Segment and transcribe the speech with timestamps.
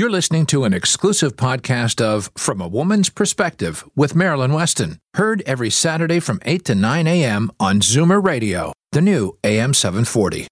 [0.00, 5.42] You're listening to an exclusive podcast of From a Woman's Perspective with Marilyn Weston, heard
[5.44, 7.50] every Saturday from 8 to 9 a.m.
[7.60, 10.46] on Zoomer Radio, the new AM 740.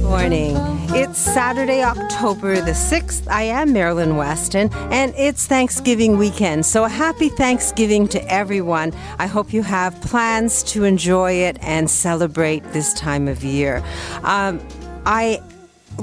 [0.00, 0.56] Morning.
[0.96, 3.28] It's Saturday, October the 6th.
[3.28, 6.64] I am Marilyn Weston, and it's Thanksgiving weekend.
[6.64, 8.94] So, happy Thanksgiving to everyone.
[9.18, 13.84] I hope you have plans to enjoy it and celebrate this time of year.
[14.22, 14.58] Um,
[15.04, 15.42] I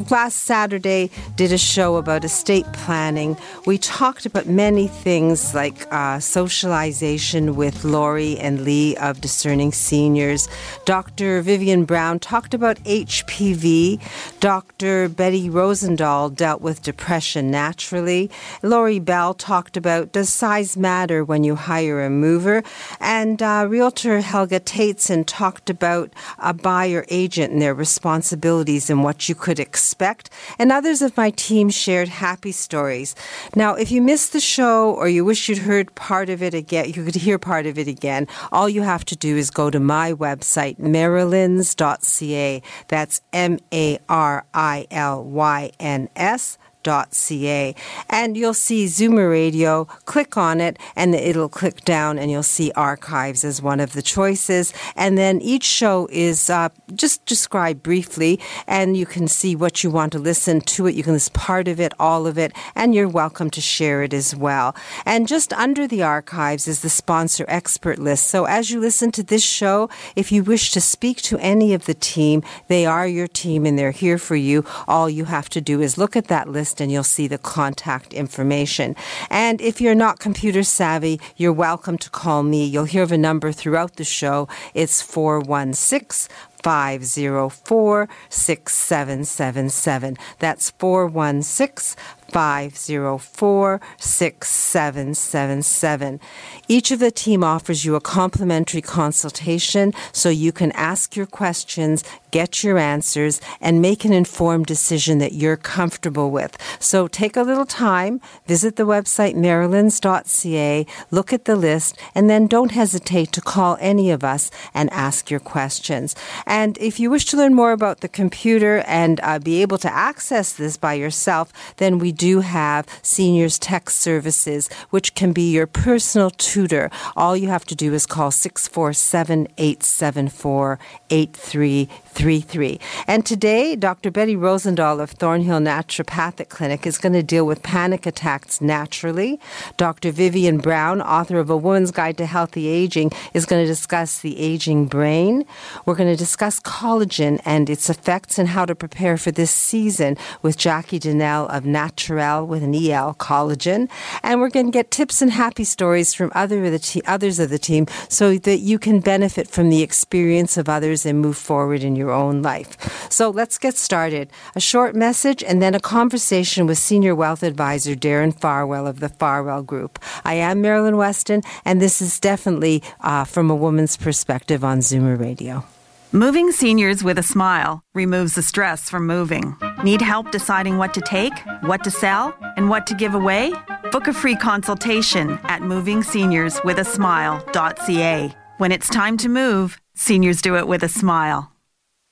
[0.09, 3.37] last Saturday did a show about estate planning.
[3.65, 10.47] We talked about many things like uh, socialization with Lori and Lee of Discerning Seniors.
[10.85, 11.41] Dr.
[11.41, 14.01] Vivian Brown talked about HPV.
[14.39, 15.09] Dr.
[15.09, 18.29] Betty Rosendahl dealt with depression naturally.
[18.61, 22.63] Lori Bell talked about does size matter when you hire a mover?
[22.99, 29.29] And uh, Realtor Helga Tateson talked about a buyer agent and their responsibilities and what
[29.29, 33.13] you could expect expect, and others of my team shared happy stories.
[33.55, 36.87] Now, if you missed the show or you wish you'd heard part of it again,
[36.87, 39.79] you could hear part of it again, all you have to do is go to
[39.79, 42.61] my website, marilyns.ca.
[42.87, 47.75] That's M A R I L Y N S ca,
[48.09, 49.85] and you'll see Zoomer Radio.
[50.05, 54.01] Click on it, and it'll click down, and you'll see archives as one of the
[54.01, 54.73] choices.
[54.95, 59.91] And then each show is uh, just described briefly, and you can see what you
[59.91, 60.95] want to listen to it.
[60.95, 64.13] You can listen part of it, all of it, and you're welcome to share it
[64.13, 64.75] as well.
[65.05, 68.27] And just under the archives is the sponsor expert list.
[68.27, 71.85] So as you listen to this show, if you wish to speak to any of
[71.85, 74.65] the team, they are your team and they're here for you.
[74.87, 78.13] All you have to do is look at that list and you'll see the contact
[78.13, 78.95] information.
[79.29, 82.65] And if you're not computer savvy, you're welcome to call me.
[82.65, 84.47] You'll hear of a number throughout the show.
[84.73, 86.29] It's 416
[86.63, 90.17] 504 6777.
[90.39, 91.95] That's 416
[92.29, 96.19] 504 6777.
[96.67, 102.03] Each of the team offers you a complimentary consultation so you can ask your questions,
[102.31, 106.57] get your answers, and make an informed decision that you're comfortable with.
[106.79, 112.47] So take a little time, visit the website marilyns.ca, look at the list, and then
[112.47, 116.15] don't hesitate to call any of us and ask your questions.
[116.45, 119.93] And if you wish to learn more about the computer and uh, be able to
[119.93, 125.67] access this by yourself, then we do have Seniors Tech Services, which can be your
[125.67, 126.89] personal tutor.
[127.15, 132.79] All you have to do is call 647 874 8333.
[133.07, 134.11] And today, Dr.
[134.11, 139.39] Betty Rosendahl of Thornhill Naturopathic Clinic is going to deal with panic attacks naturally.
[139.77, 140.11] Dr.
[140.11, 144.39] Vivian Brown, author of A Woman's Guide to Healthy Aging, is going to discuss the
[144.39, 145.45] aging brain.
[145.85, 150.17] We're going to discuss collagen and its effects and how to prepare for this season
[150.41, 151.65] with Jackie Donnell of
[152.09, 153.89] With an EL collagen.
[154.23, 157.39] And we're going to get tips and happy stories from other of the te- others
[157.39, 161.37] of the team so that you can benefit from the experience of others and move
[161.37, 163.11] forward in your own life.
[163.11, 164.29] So let's get started.
[164.55, 169.09] A short message and then a conversation with Senior Wealth Advisor Darren Farwell of the
[169.09, 169.99] Farwell Group.
[170.23, 175.19] I am Marilyn Weston, and this is definitely uh, from a woman's perspective on Zoomer
[175.19, 175.65] Radio.
[176.11, 179.57] Moving seniors with a smile removes the stress from moving.
[179.85, 183.53] Need help deciding what to take, what to sell, and what to give away?
[183.91, 188.35] Book a free consultation at movingseniorswithasmile.ca.
[188.57, 191.51] When it's time to move, seniors do it with a smile.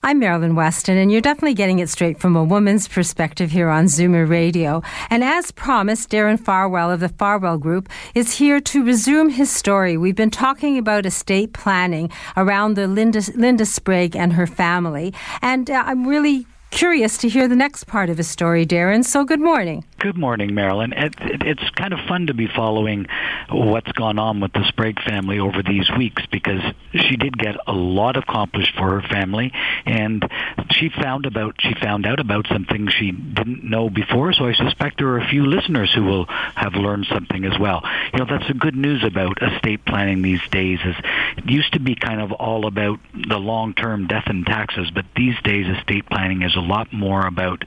[0.04, 3.86] I'm Marilyn Weston, and you're definitely getting it straight from a woman's perspective here on
[3.86, 4.84] Zoomer Radio.
[5.10, 9.98] And as promised, Darren Farwell of the Farwell Group is here to resume his story.
[9.98, 15.12] We've been talking about estate planning around the Linda, Linda Sprague and her family,
[15.42, 19.06] and uh, I'm really curious to hear the next part of his story, Darren.
[19.06, 19.86] So, good morning.
[20.00, 20.92] Good morning, Marilyn.
[20.92, 23.08] It, it, it's kind of fun to be following
[23.50, 26.62] what's gone on with the Sprague family over these weeks because
[26.92, 29.54] she did get a lot accomplished for her family,
[29.86, 30.28] and
[30.72, 34.34] she found about she found out about some things she didn't know before.
[34.34, 37.82] So I suspect there are a few listeners who will have learned something as well.
[38.12, 40.80] You know, that's the good news about estate planning these days.
[40.84, 40.96] Is
[41.38, 45.36] it used to be kind of all about the long-term death and taxes, but these
[45.44, 47.64] days estate planning is a lot more about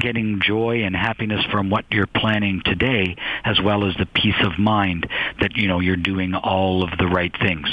[0.00, 4.58] getting joy and happiness from what you're planning today, as well as the peace of
[4.58, 5.08] mind
[5.40, 7.68] that you know you're doing all of the right things.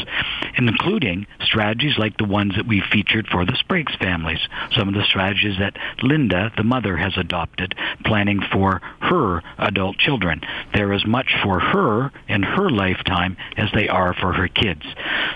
[0.57, 4.39] including strategies like the ones that we featured for the Sprague families.
[4.71, 7.75] Some of the strategies that Linda, the mother, has adopted,
[8.05, 10.41] planning for her adult children.
[10.73, 14.83] They're as much for her in her lifetime as they are for her kids.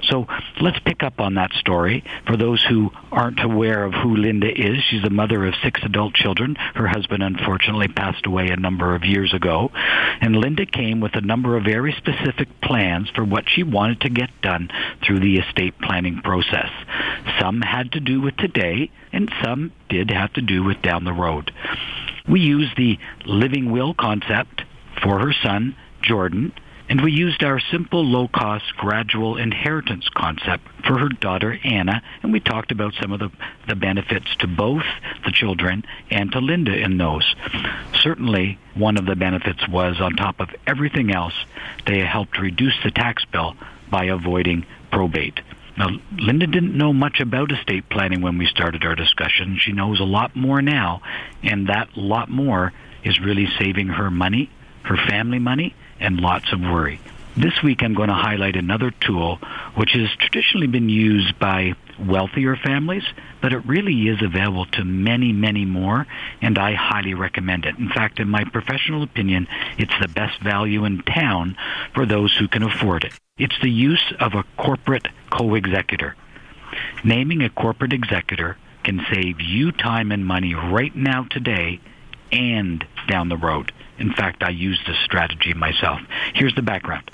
[0.03, 0.27] So
[0.61, 2.03] let's pick up on that story.
[2.25, 6.13] For those who aren't aware of who Linda is, she's the mother of six adult
[6.13, 6.55] children.
[6.75, 9.71] Her husband unfortunately passed away a number of years ago.
[10.21, 14.09] And Linda came with a number of very specific plans for what she wanted to
[14.09, 14.69] get done
[15.03, 16.69] through the estate planning process.
[17.39, 21.13] Some had to do with today, and some did have to do with down the
[21.13, 21.51] road.
[22.27, 24.63] We used the living will concept
[25.01, 26.53] for her son, Jordan,
[26.89, 32.39] and we used our simple low-cost gradual inheritance concept for her daughter Anna, and we
[32.39, 33.29] talked about some of the,
[33.67, 34.83] the benefits to both
[35.23, 37.35] the children and to Linda in those.
[38.01, 41.35] Certainly, one of the benefits was, on top of everything else,
[41.85, 43.55] they helped reduce the tax bill
[43.91, 45.39] by avoiding probate.
[45.77, 49.57] Now, Linda didn't know much about estate planning when we started our discussion.
[49.59, 51.01] She knows a lot more now,
[51.43, 54.49] and that lot more is really saving her money,
[54.83, 56.99] her family money, and lots of worry.
[57.37, 59.37] This week I'm going to highlight another tool
[59.75, 63.03] which has traditionally been used by wealthier families,
[63.41, 66.07] but it really is available to many, many more,
[66.41, 67.77] and I highly recommend it.
[67.77, 69.47] In fact, in my professional opinion,
[69.77, 71.55] it's the best value in town
[71.93, 73.13] for those who can afford it.
[73.37, 76.15] It's the use of a corporate co-executor.
[77.03, 81.79] Naming a corporate executor can save you time and money right now today
[82.31, 83.71] and down the road.
[83.99, 85.99] In fact, I used this strategy myself.
[86.33, 87.11] Here's the background.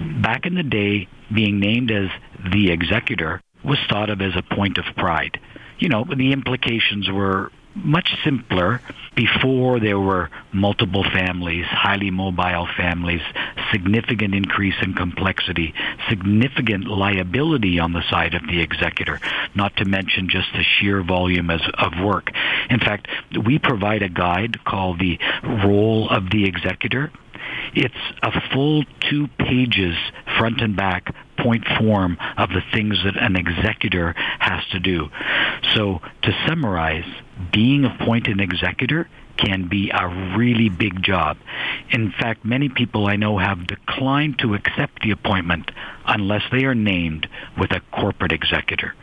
[0.00, 2.08] Back in the day, being named as
[2.52, 5.38] the executor was thought of as a point of pride.
[5.78, 8.80] You know, the implications were much simpler
[9.14, 13.20] before there were multiple families, highly mobile families,
[13.70, 15.74] significant increase in complexity,
[16.08, 19.20] significant liability on the side of the executor,
[19.54, 22.30] not to mention just the sheer volume as, of work.
[22.70, 23.08] In fact,
[23.44, 27.10] we provide a guide called the Role of the Executor.
[27.74, 29.96] It's a full two pages,
[30.38, 35.08] front and back, point form of the things that an executor has to do.
[35.74, 37.04] So to summarize,
[37.50, 41.36] being appointed executor can be a really big job.
[41.90, 45.70] In fact, many people I know have declined to accept the appointment
[46.06, 47.28] unless they are named
[47.58, 48.94] with a corporate executor.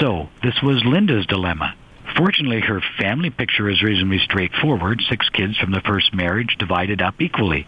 [0.00, 1.74] So, this was Linda's dilemma.
[2.16, 7.20] Fortunately, her family picture is reasonably straightforward six kids from the first marriage divided up
[7.20, 7.66] equally.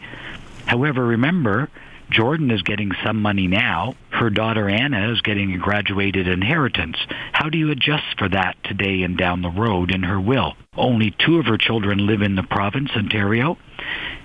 [0.67, 1.69] However, remember,
[2.11, 3.94] Jordan is getting some money now.
[4.11, 6.97] Her daughter Anna is getting a graduated inheritance.
[7.32, 10.55] How do you adjust for that today and down the road in her will?
[10.76, 13.56] Only two of her children live in the province, Ontario,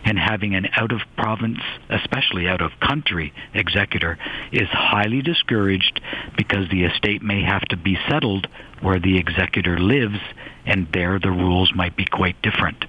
[0.04, 1.60] and having an out of province,
[1.90, 4.18] especially out of country executor
[4.52, 6.02] is highly discouraged
[6.38, 8.48] because the estate may have to be settled
[8.82, 10.20] where the executor lives,
[10.66, 12.86] and there the rules might be quite different.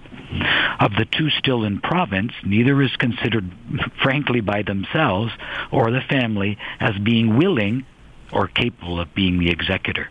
[0.80, 3.52] Of the two still in province, neither is considered,
[4.02, 5.32] frankly, by themselves
[5.70, 7.84] or the family as being willing
[8.32, 10.08] or capable of being the executor.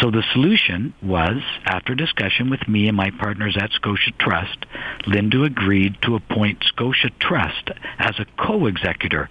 [0.00, 4.66] So the solution was, after discussion with me and my partners at Scotia Trust,
[5.06, 9.28] Linda agreed to appoint Scotia Trust as a co-executor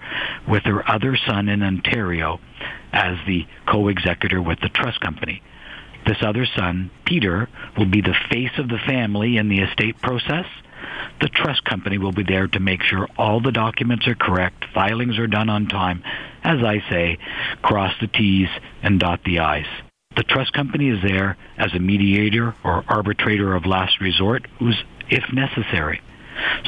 [0.48, 2.40] with her other son in Ontario
[2.94, 5.42] as the co-executor with the trust company.
[6.06, 10.46] This other son, Peter, will be the face of the family in the estate process.
[11.20, 15.18] The trust company will be there to make sure all the documents are correct, filings
[15.18, 16.04] are done on time,
[16.44, 17.18] as I say,
[17.62, 18.50] cross the T's
[18.82, 19.68] and dot the I's.
[20.16, 24.48] The trust company is there as a mediator or arbitrator of last resort,
[25.10, 26.02] if necessary.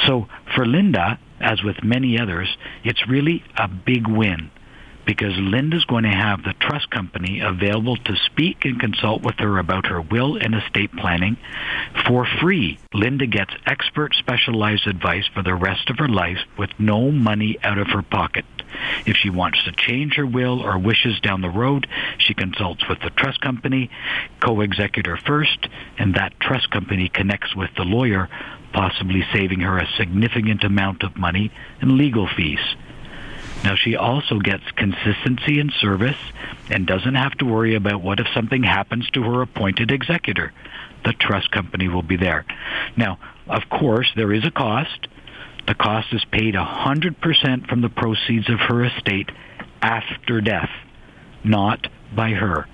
[0.07, 2.47] So for Linda, as with many others,
[2.83, 4.51] it's really a big win
[5.05, 9.57] because Linda's going to have the trust company available to speak and consult with her
[9.59, 11.37] about her will and estate planning
[12.07, 12.79] for free.
[12.93, 17.77] Linda gets expert specialized advice for the rest of her life with no money out
[17.77, 18.45] of her pocket.
[19.05, 22.99] If she wants to change her will or wishes down the road, she consults with
[22.99, 23.89] the trust company,
[24.41, 28.29] co-executor first, and that trust company connects with the lawyer,
[28.73, 32.59] possibly saving her a significant amount of money in legal fees.
[33.65, 36.19] Now, she also gets consistency in service
[36.69, 40.53] and doesn't have to worry about what if something happens to her appointed executor.
[41.03, 42.45] The trust company will be there.
[42.95, 43.17] Now,
[43.47, 45.07] of course, there is a cost.
[45.65, 49.31] The cost is paid 100% from the proceeds of her estate
[49.81, 50.69] after death,
[51.43, 52.67] not by her.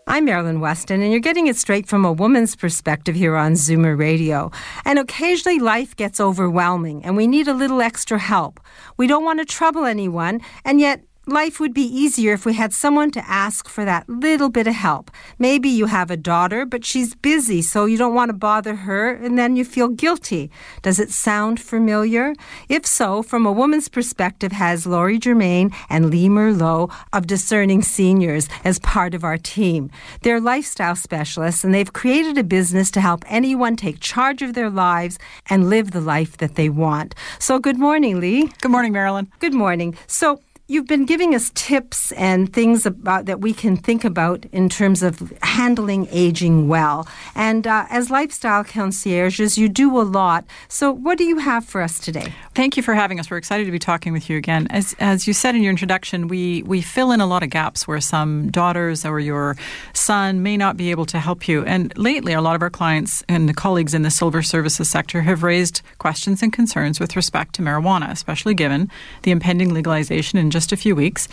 [0.06, 3.98] I'm Marilyn Weston, and you're getting it straight from a woman's perspective here on Zoomer
[3.98, 4.52] Radio.
[4.84, 8.60] And occasionally life gets overwhelming, and we need a little extra help.
[8.98, 12.74] We don't want to trouble anyone, and yet life would be easier if we had
[12.74, 15.10] someone to ask for that little bit of help.
[15.40, 19.12] Maybe you have a daughter, but she's busy, so you don't want to bother her,
[19.12, 20.52] and then you feel guilty.
[20.82, 22.36] Does it sound familiar?
[22.70, 28.48] If so, from a woman's perspective, has Laurie Germain and Lee Merlot of Discerning Seniors
[28.64, 29.90] as part of our team.
[30.22, 34.70] They're lifestyle specialists, and they've created a business to help anyone take charge of their
[34.70, 35.18] lives
[35.50, 37.16] and live the life that they want.
[37.40, 38.52] So, good morning, Lee.
[38.62, 39.32] Good morning, Marilyn.
[39.40, 39.98] Good morning.
[40.08, 44.70] So, You've been giving us tips and things about that we can think about in
[44.70, 47.10] terms of handling aging well.
[47.36, 50.46] And uh, as lifestyle concierges, you do a lot.
[50.70, 52.32] So, what do you have for us today?
[52.56, 53.30] Thank you for having us.
[53.30, 54.68] We're excited to be talking with you again.
[54.70, 57.86] As, as you said in your introduction, we, we fill in a lot of gaps
[57.86, 59.58] where some daughters or your
[59.92, 61.66] son may not be able to help you.
[61.66, 65.44] And lately, a lot of our clients and colleagues in the silver services sector have
[65.44, 68.90] raised questions and concerns with respect to marijuana, especially given
[69.24, 71.28] the impending legalization in just just a few weeks.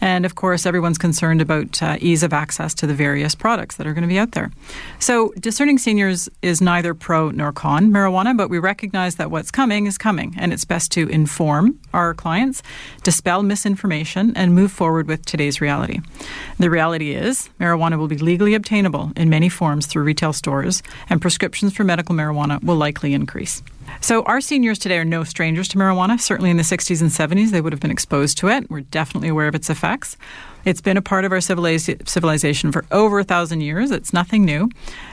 [0.00, 3.86] And of course, everyone's concerned about uh, ease of access to the various products that
[3.86, 4.50] are going to be out there.
[4.98, 9.86] So, Discerning Seniors is neither pro nor con marijuana, but we recognize that what's coming
[9.86, 12.62] is coming, and it's best to inform our clients,
[13.04, 16.00] dispel misinformation, and move forward with today's reality.
[16.58, 21.22] The reality is, marijuana will be legally obtainable in many forms through retail stores, and
[21.22, 23.62] prescriptions for medical marijuana will likely increase.
[24.00, 26.20] So, our seniors today are no strangers to marijuana.
[26.20, 28.68] Certainly in the 60s and 70s, they would have been exposed to it.
[28.70, 30.16] We're definitely aware of its effects.
[30.64, 33.90] It's been a part of our civilization for over a thousand years.
[33.90, 34.70] It's nothing new.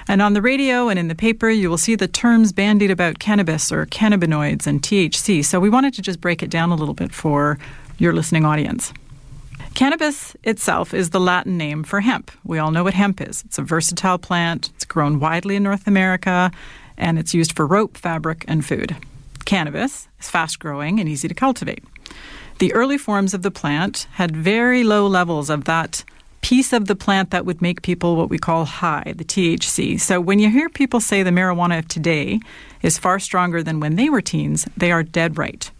[0.08, 3.20] And on the radio and in the paper, you will see the terms bandied about
[3.20, 5.44] cannabis or cannabinoids and THC.
[5.44, 7.58] So we wanted to just break it down a little bit for
[7.98, 8.94] your listening audience.
[9.74, 12.32] Cannabis itself is the Latin name for hemp.
[12.44, 13.44] We all know what hemp is.
[13.46, 16.52] It's a versatile plant, it's grown widely in North America,
[17.00, 18.96] and it's used for rope, fabric, and food.
[19.46, 21.84] Cannabis is fast growing and easy to cultivate.
[22.60, 26.04] The early forms of the plant had very low levels of that
[26.42, 30.00] piece of the plant that would make people what we call high, the THC.
[30.00, 32.40] So when you hear people say the marijuana of today
[32.82, 35.72] is far stronger than when they were teens, they are dead right.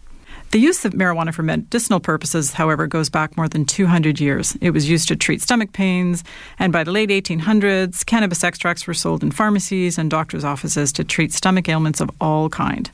[0.50, 4.56] The use of marijuana for medicinal purposes, however, goes back more than 200 years.
[4.60, 6.24] It was used to treat stomach pains,
[6.58, 11.04] and by the late 1800s, cannabis extracts were sold in pharmacies and doctors' offices to
[11.04, 12.90] treat stomach ailments of all kind.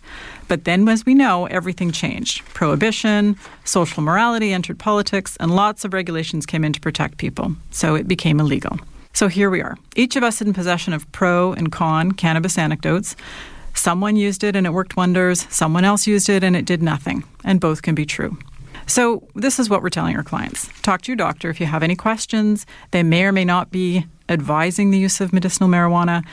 [0.48, 2.44] But then, as we know, everything changed.
[2.52, 7.56] Prohibition, social morality entered politics, and lots of regulations came in to protect people.
[7.70, 8.78] So it became illegal.
[9.14, 13.16] So here we are, each of us in possession of pro and con cannabis anecdotes.
[13.76, 17.22] Someone used it and it worked wonders, someone else used it and it did nothing,
[17.44, 18.36] and both can be true.
[18.86, 20.68] So, this is what we're telling our clients.
[20.82, 22.66] Talk to your doctor if you have any questions.
[22.92, 26.24] They may or may not be advising the use of medicinal marijuana.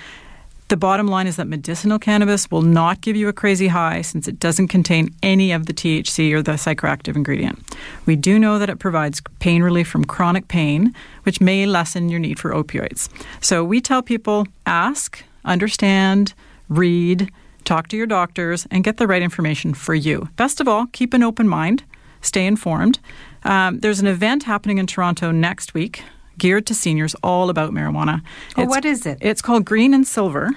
[0.70, 4.28] The bottom line is that medicinal cannabis will not give you a crazy high since
[4.28, 7.60] it doesn't contain any of the THC or the psychoactive ingredient.
[8.06, 12.20] We do know that it provides pain relief from chronic pain, which may lessen your
[12.20, 13.10] need for opioids.
[13.42, 16.34] So we tell people ask, understand,
[16.70, 17.32] read,
[17.64, 20.30] talk to your doctors, and get the right information for you.
[20.36, 21.84] Best of all, keep an open mind,
[22.22, 23.00] stay informed.
[23.44, 26.04] Um, there's an event happening in Toronto next week
[26.38, 28.22] geared to seniors all about marijuana.
[28.58, 29.18] Oh, what is it?
[29.22, 30.52] It's called Green and Silver.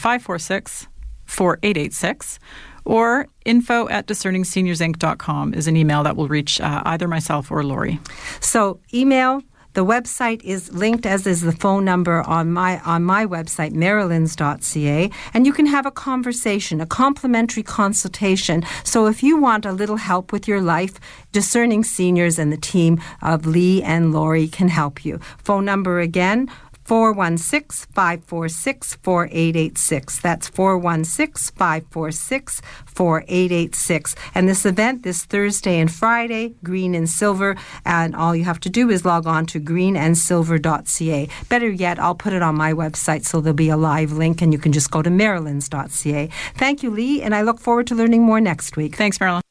[0.02, 0.88] 546
[1.26, 2.40] 4886
[2.84, 8.00] or info at discerningseniorsinc.com is an email that will reach uh, either myself or Lori.
[8.40, 9.42] So, email.
[9.74, 15.10] The website is linked, as is the phone number on my on my website, marilyns.ca,
[15.32, 18.64] and you can have a conversation, a complimentary consultation.
[18.84, 21.00] So if you want a little help with your life,
[21.32, 25.18] discerning seniors and the team of Lee and Lori can help you.
[25.38, 26.50] Phone number again,
[26.84, 30.20] 416 546 4886.
[30.20, 34.14] That's 416 546 4886.
[34.34, 37.56] And this event this Thursday and Friday, green and silver.
[37.84, 41.28] And all you have to do is log on to greenandsilver.ca.
[41.48, 44.52] Better yet, I'll put it on my website so there'll be a live link and
[44.52, 46.28] you can just go to marilyns.ca.
[46.54, 48.96] Thank you, Lee, and I look forward to learning more next week.
[48.96, 49.41] Thanks, Marilyn.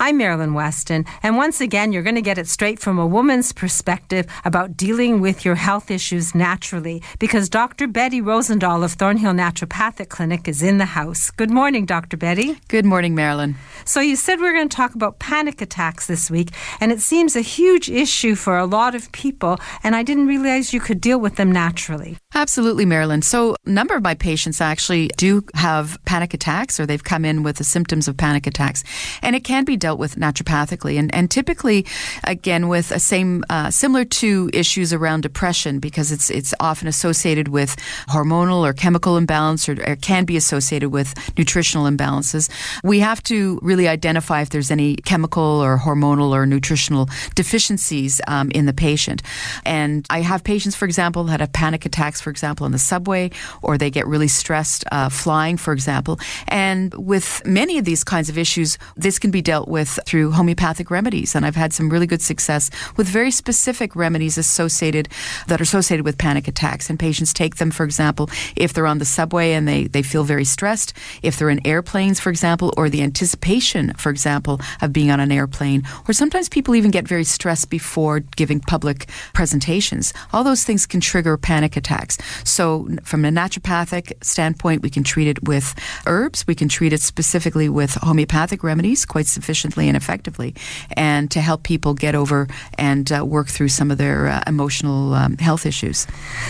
[0.00, 3.52] I'm Marilyn Weston, and once again, you're going to get it straight from a woman's
[3.52, 7.88] perspective about dealing with your health issues naturally because Dr.
[7.88, 11.32] Betty Rosendahl of Thornhill Naturopathic Clinic is in the house.
[11.32, 12.16] Good morning, Dr.
[12.16, 12.60] Betty.
[12.68, 13.56] Good morning, Marilyn.
[13.84, 17.00] So, you said we are going to talk about panic attacks this week, and it
[17.00, 21.00] seems a huge issue for a lot of people, and I didn't realize you could
[21.00, 22.18] deal with them naturally.
[22.36, 23.22] Absolutely, Marilyn.
[23.22, 27.42] So, a number of my patients actually do have panic attacks or they've come in
[27.42, 28.84] with the symptoms of panic attacks,
[29.22, 31.86] and it can be done dealt with naturopathically, and, and typically,
[32.24, 37.48] again, with a same uh, similar to issues around depression because it's it's often associated
[37.48, 37.70] with
[38.14, 42.50] hormonal or chemical imbalance, or, or can be associated with nutritional imbalances.
[42.84, 48.50] We have to really identify if there's any chemical or hormonal or nutritional deficiencies um,
[48.58, 49.22] in the patient.
[49.64, 53.30] And I have patients, for example, that have panic attacks, for example, in the subway,
[53.62, 56.14] or they get really stressed uh, flying, for example.
[56.48, 60.32] And with many of these kinds of issues, this can be dealt with with through
[60.32, 65.08] homeopathic remedies, and I've had some really good success with very specific remedies associated
[65.46, 66.90] that are associated with panic attacks.
[66.90, 70.24] And patients take them, for example, if they're on the subway and they, they feel
[70.24, 75.12] very stressed, if they're in airplanes, for example, or the anticipation, for example, of being
[75.12, 80.12] on an airplane, or sometimes people even get very stressed before giving public presentations.
[80.32, 82.18] All those things can trigger panic attacks.
[82.42, 85.72] So, from a naturopathic standpoint, we can treat it with
[86.04, 86.44] herbs.
[86.48, 90.54] We can treat it specifically with homeopathic remedies quite sufficiently efficiently and effectively,
[90.96, 95.14] and to help people get over and uh, work through some of their uh, emotional
[95.14, 96.06] um, health issues.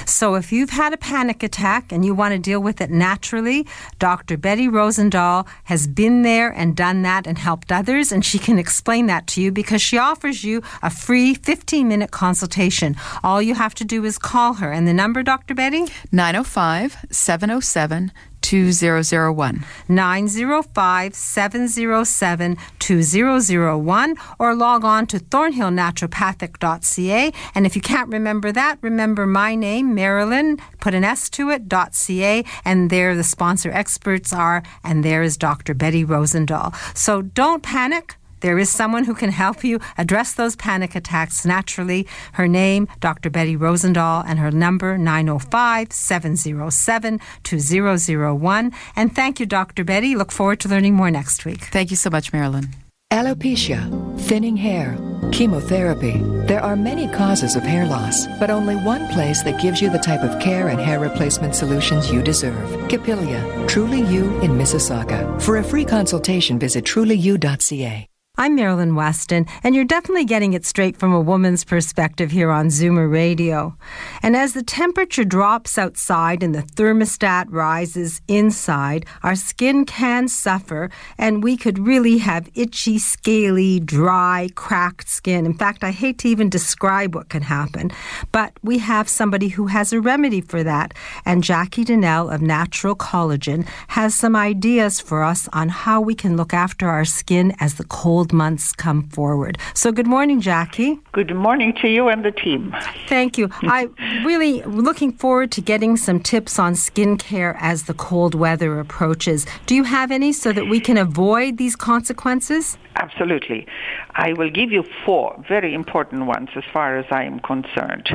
[0.06, 3.66] So, if you've had a panic attack and you want to deal with it naturally,
[3.98, 4.36] Dr.
[4.36, 9.06] Betty Rosendahl has been there and done that and helped others, and she can explain
[9.06, 12.96] that to you because she offers you a free 15 minute consultation.
[13.22, 14.72] All you have to do is call her.
[14.72, 15.54] And the number, Dr.
[15.54, 15.86] Betty?
[16.12, 19.64] 905 707 2001.
[19.88, 27.32] 905 707 2001 or log on to thornhillnaturopathic.ca.
[27.54, 31.64] And if you can't remember that, remember my name, Marilyn, put an S to it,
[31.92, 35.74] .ca, and there the sponsor experts are, and there is Dr.
[35.74, 36.74] Betty Rosendahl.
[36.96, 38.16] So don't panic.
[38.40, 42.06] There is someone who can help you address those panic attacks naturally.
[42.32, 43.30] Her name, Dr.
[43.30, 48.72] Betty Rosendahl, and her number, 905 707 2001.
[48.96, 49.84] And thank you, Dr.
[49.84, 50.16] Betty.
[50.16, 51.64] Look forward to learning more next week.
[51.64, 52.68] Thank you so much, Marilyn.
[53.10, 53.88] Alopecia,
[54.20, 54.94] thinning hair,
[55.32, 56.18] chemotherapy.
[56.46, 59.98] There are many causes of hair loss, but only one place that gives you the
[59.98, 62.68] type of care and hair replacement solutions you deserve.
[62.90, 65.40] Capilia, Truly You in Mississauga.
[65.40, 68.06] For a free consultation, visit trulyu.ca.
[68.40, 72.68] I'm Marilyn Weston, and you're definitely getting it straight from a woman's perspective here on
[72.68, 73.76] Zoomer Radio.
[74.22, 80.88] And as the temperature drops outside and the thermostat rises inside, our skin can suffer,
[81.18, 85.44] and we could really have itchy, scaly, dry, cracked skin.
[85.44, 87.90] In fact, I hate to even describe what can happen,
[88.30, 90.94] but we have somebody who has a remedy for that.
[91.24, 96.36] And Jackie Donnell of Natural Collagen has some ideas for us on how we can
[96.36, 99.58] look after our skin as the cold months come forward.
[99.74, 100.98] So, good morning, Jackie.
[101.12, 102.74] Good morning to you and the team.
[103.06, 103.48] Thank you.
[103.62, 103.88] I
[104.24, 109.46] really looking forward to getting some tips on skincare as the cold weather approaches.
[109.66, 112.78] Do you have any so that we can avoid these consequences?
[112.96, 113.66] Absolutely.
[114.14, 118.08] I will give you four very important ones as far as I am concerned.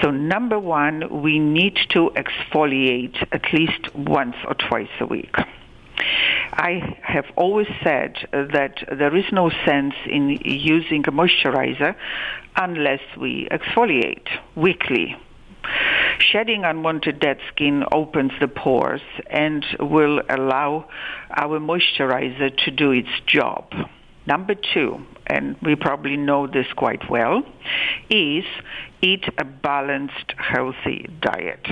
[0.00, 5.34] So, number one, we need to exfoliate at least once or twice a week.
[6.52, 11.94] I have always said that there is no sense in using a moisturizer
[12.56, 15.16] unless we exfoliate weekly.
[16.18, 20.88] Shedding unwanted dead skin opens the pores and will allow
[21.30, 23.72] our moisturizer to do its job.
[24.26, 27.42] Number two, and we probably know this quite well,
[28.08, 28.44] is
[29.00, 31.66] eat a balanced, healthy diet.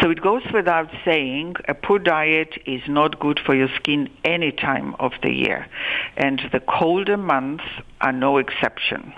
[0.00, 4.52] So it goes without saying, a poor diet is not good for your skin any
[4.52, 5.66] time of the year.
[6.16, 7.64] And the colder months
[8.00, 9.12] are no exception.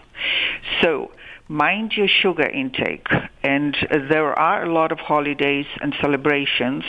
[0.81, 1.11] So
[1.51, 3.09] mind your sugar intake.
[3.43, 6.85] And there are a lot of holidays and celebrations,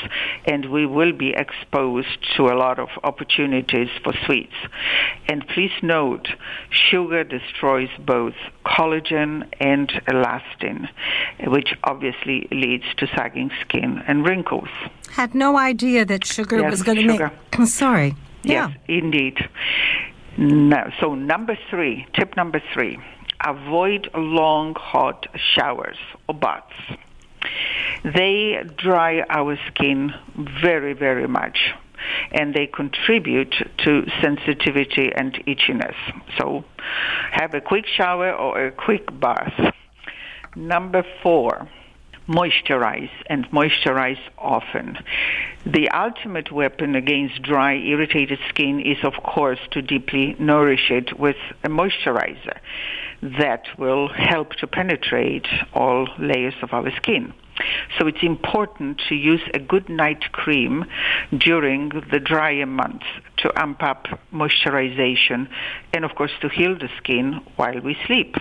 [0.45, 4.53] and we will be exposed to a lot of opportunities for sweets.
[5.27, 6.27] And please note,
[6.69, 10.87] sugar destroys both collagen and elastin,
[11.47, 14.69] which obviously leads to sagging skin and wrinkles.
[15.09, 17.21] Had no idea that sugar yes, was going to make.
[17.53, 18.15] I'm sorry.
[18.43, 18.95] Yes, yeah.
[18.97, 19.37] indeed.
[20.37, 22.97] No, so number three, tip number three
[23.45, 26.73] avoid long hot showers or baths.
[28.03, 30.13] They dry our skin
[30.61, 31.71] very, very much.
[32.31, 35.95] and they contribute to sensitivity and itchiness.
[36.37, 36.63] So
[37.31, 39.73] have a quick shower or a quick bath.
[40.55, 41.69] Number four,
[42.27, 44.97] moisturize and moisturize often.
[45.65, 51.37] The ultimate weapon against dry, irritated skin is, of course, to deeply nourish it with
[51.63, 52.57] a moisturizer
[53.21, 57.33] that will help to penetrate all layers of our skin.
[57.99, 60.85] So it's important to use a good night cream
[61.37, 63.05] during the drier months
[63.37, 65.47] to amp up moisturization
[65.93, 68.35] and, of course, to heal the skin while we sleep.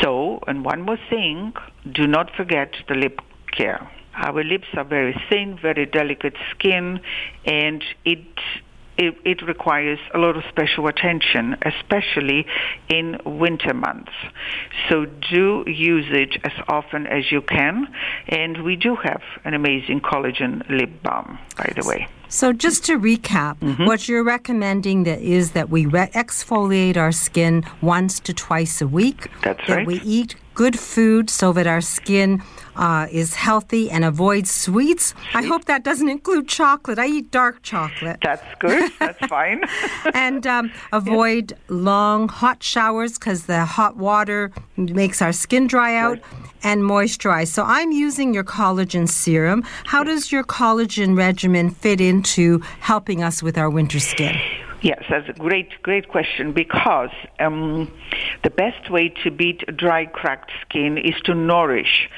[0.00, 1.54] So, and one more thing,
[1.90, 3.90] do not forget the lip care.
[4.14, 7.00] Our lips are very thin, very delicate skin,
[7.44, 8.26] and it
[8.98, 12.46] it, it, requires a lot of special attention, especially
[12.88, 14.10] in winter months.
[14.88, 17.86] So do use it as often as you can.
[18.26, 22.08] And we do have an amazing collagen lip balm, by the way.
[22.28, 23.86] So just to recap, mm-hmm.
[23.86, 28.86] what you're recommending that is that we re- exfoliate our skin once to twice a
[28.86, 29.28] week.
[29.42, 29.86] That's that right.
[29.86, 32.42] we eat good food so that our skin
[32.74, 35.14] uh, is healthy and avoids sweets.
[35.32, 36.98] I hope that doesn't include chocolate.
[36.98, 38.18] I eat dark chocolate.
[38.24, 38.90] That's good.
[38.98, 39.62] That's fine.
[40.14, 41.60] and um, avoid yes.
[41.68, 46.18] long hot showers because the hot water makes our skin dry out.
[46.18, 46.24] Right
[46.64, 47.46] and moisturize.
[47.46, 49.62] So I'm using your collagen serum.
[49.84, 54.36] How does your collagen regimen fit into helping us with our winter skin?
[54.80, 57.10] Yes, that's a great, great question because
[57.40, 57.90] um,
[58.44, 62.08] the best way to beat dry, cracked skin is to nourish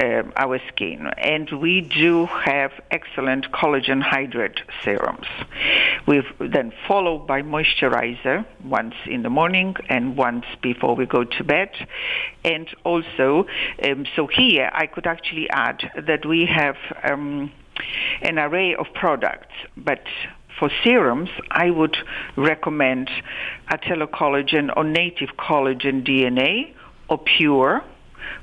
[0.00, 1.08] uh, our skin.
[1.18, 5.26] And we do have excellent collagen hydrate serums.
[6.06, 11.44] We've then followed by moisturizer once in the morning and once before we go to
[11.44, 11.70] bed.
[12.44, 13.46] And also,
[13.82, 17.50] um, so here I could actually add that we have um,
[18.22, 20.04] an array of products, but
[20.58, 21.96] for serums, I would
[22.36, 23.10] recommend
[23.70, 26.72] Atello Collagen or Native Collagen DNA
[27.08, 27.82] or Pure.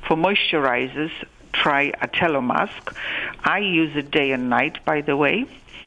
[0.08, 1.12] For moisturizers,
[1.54, 2.42] try Atello.
[3.44, 5.46] I use it day and night, by the way.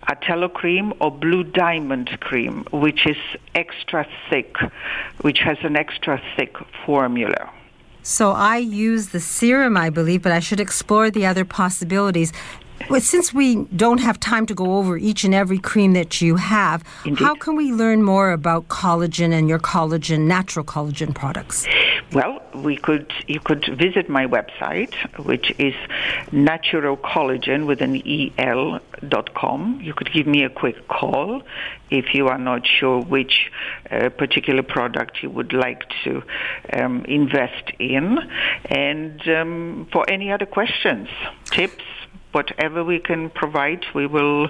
[0.09, 3.17] Atello cream or Blue Diamond cream, which is
[3.55, 4.57] extra thick,
[5.23, 7.51] which has an extra thick formula.
[8.03, 12.35] So I use the serum, I believe, but I should explore the other possibilities.
[12.91, 16.37] Well, since we don't have time to go over each and every cream that you
[16.37, 17.25] have, Indeed.
[17.25, 21.67] how can we learn more about collagen and your collagen, natural collagen products?
[22.13, 25.75] Well, we could you could visit my website, which is
[26.31, 28.03] naturalcollagen with an
[28.39, 29.81] el dot com.
[29.83, 31.43] You could give me a quick call
[31.91, 33.51] if you are not sure which
[33.91, 36.23] uh, particular product you would like to
[36.73, 38.19] um, invest in,
[38.67, 41.09] and um, for any other questions,
[41.47, 41.83] tips
[42.35, 44.49] whatever we can provide, we will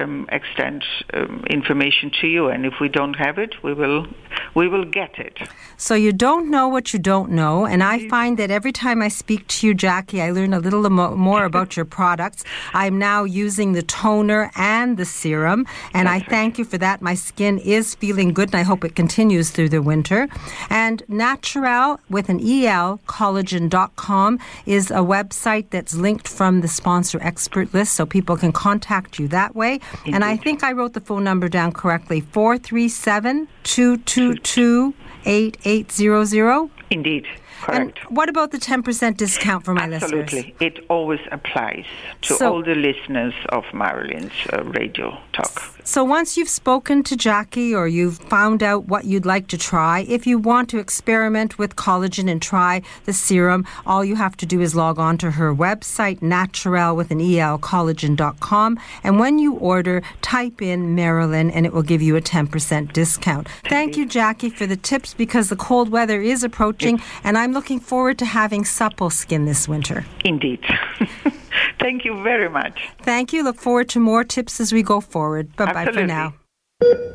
[0.00, 2.48] um, extend um, information to you.
[2.48, 4.06] And if we don't have it, we will
[4.54, 5.38] we will get it.
[5.76, 9.08] So you don't know what you don't know, and I find that every time I
[9.08, 12.44] speak to you, Jackie, I learn a little more about your products.
[12.74, 16.58] I'm now using the toner and the serum, and That's I thank right.
[16.58, 17.02] you for that.
[17.02, 20.28] My skin is feeling good, and I hope it continues through the winter.
[20.68, 27.72] And Natural with an EL collagen.com is a website that's linked from the sponsor expert
[27.72, 29.80] list so people can contact you that way.
[30.04, 30.14] Indeed.
[30.14, 36.70] And I think I wrote the phone number down correctly 437 222 8800.
[36.90, 37.26] Indeed.
[37.62, 37.98] Correct.
[38.00, 40.18] And what about the 10% discount for my Absolutely.
[40.18, 40.44] listeners?
[40.54, 40.66] Absolutely.
[40.66, 41.84] It always applies
[42.22, 45.62] to so, all the listeners of Marilyn's uh, radio talk.
[45.84, 50.06] So once you've spoken to Jackie or you've found out what you'd like to try,
[50.08, 54.46] if you want to experiment with collagen and try the serum, all you have to
[54.46, 58.78] do is log on to her website, natural with an el collagen.com.
[59.02, 63.48] And when you order, type in Marilyn and it will give you a 10% discount.
[63.64, 67.80] Thank you, Jackie, for the tips because the cold weather is approaching and I'm looking
[67.80, 70.04] forward to having supple skin this winter.
[70.24, 70.64] Indeed.
[71.78, 72.88] Thank you very much.
[73.02, 73.42] Thank you.
[73.42, 75.54] Look forward to more tips as we go forward.
[75.56, 76.34] Bye bye for now.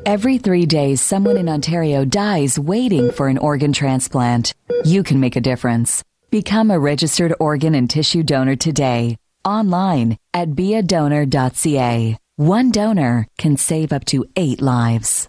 [0.06, 4.54] Every three days, someone in Ontario dies waiting for an organ transplant.
[4.84, 6.02] You can make a difference.
[6.30, 9.16] Become a registered organ and tissue donor today.
[9.44, 12.16] Online at beadonor.ca.
[12.36, 15.28] One donor can save up to eight lives.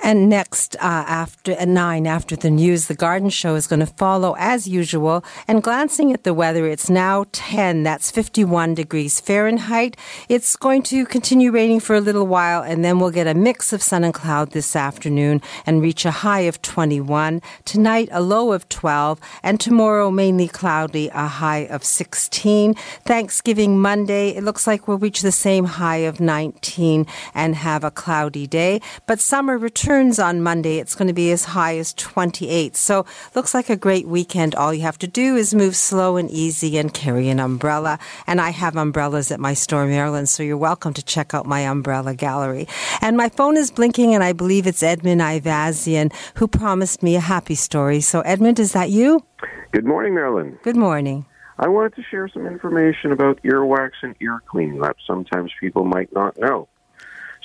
[0.00, 3.86] And next, uh, after at nine, after the news, the garden show is going to
[3.86, 5.24] follow as usual.
[5.48, 7.82] And glancing at the weather, it's now 10.
[7.82, 9.96] That's 51 degrees Fahrenheit.
[10.28, 13.72] It's going to continue raining for a little while, and then we'll get a mix
[13.72, 17.40] of sun and cloud this afternoon and reach a high of 21.
[17.64, 22.74] Tonight, a low of 12, and tomorrow, mainly cloudy, a high of 16.
[23.04, 27.90] Thanksgiving Monday, it looks like we'll reach the same high of 19 and have a
[27.90, 28.80] cloudy day.
[29.06, 30.78] But summer returns on Monday.
[30.78, 32.76] It's going to be as high as 28.
[32.76, 34.56] So looks like a great weekend.
[34.56, 38.00] All you have to do is move slow and easy and carry an umbrella.
[38.26, 41.60] And I have umbrellas at my store, Marilyn's, so you're welcome to check out my
[41.60, 42.66] umbrella gallery.
[43.00, 47.20] And my phone is blinking, and I believe it's Edmund Ivazian who promised me a
[47.20, 48.00] happy story.
[48.00, 49.24] So, Edmund, is that you?
[49.70, 50.58] Good morning, Marilyn.
[50.64, 51.26] Good morning.
[51.60, 56.12] I wanted to share some information about earwax and ear cleaning that sometimes people might
[56.12, 56.68] not know.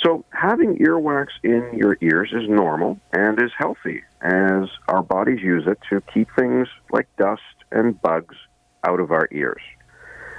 [0.04, 5.68] So, having earwax in your ears is normal and is healthy, as our bodies use
[5.68, 8.36] it to keep things like dust and bugs
[8.84, 9.62] out of our ears.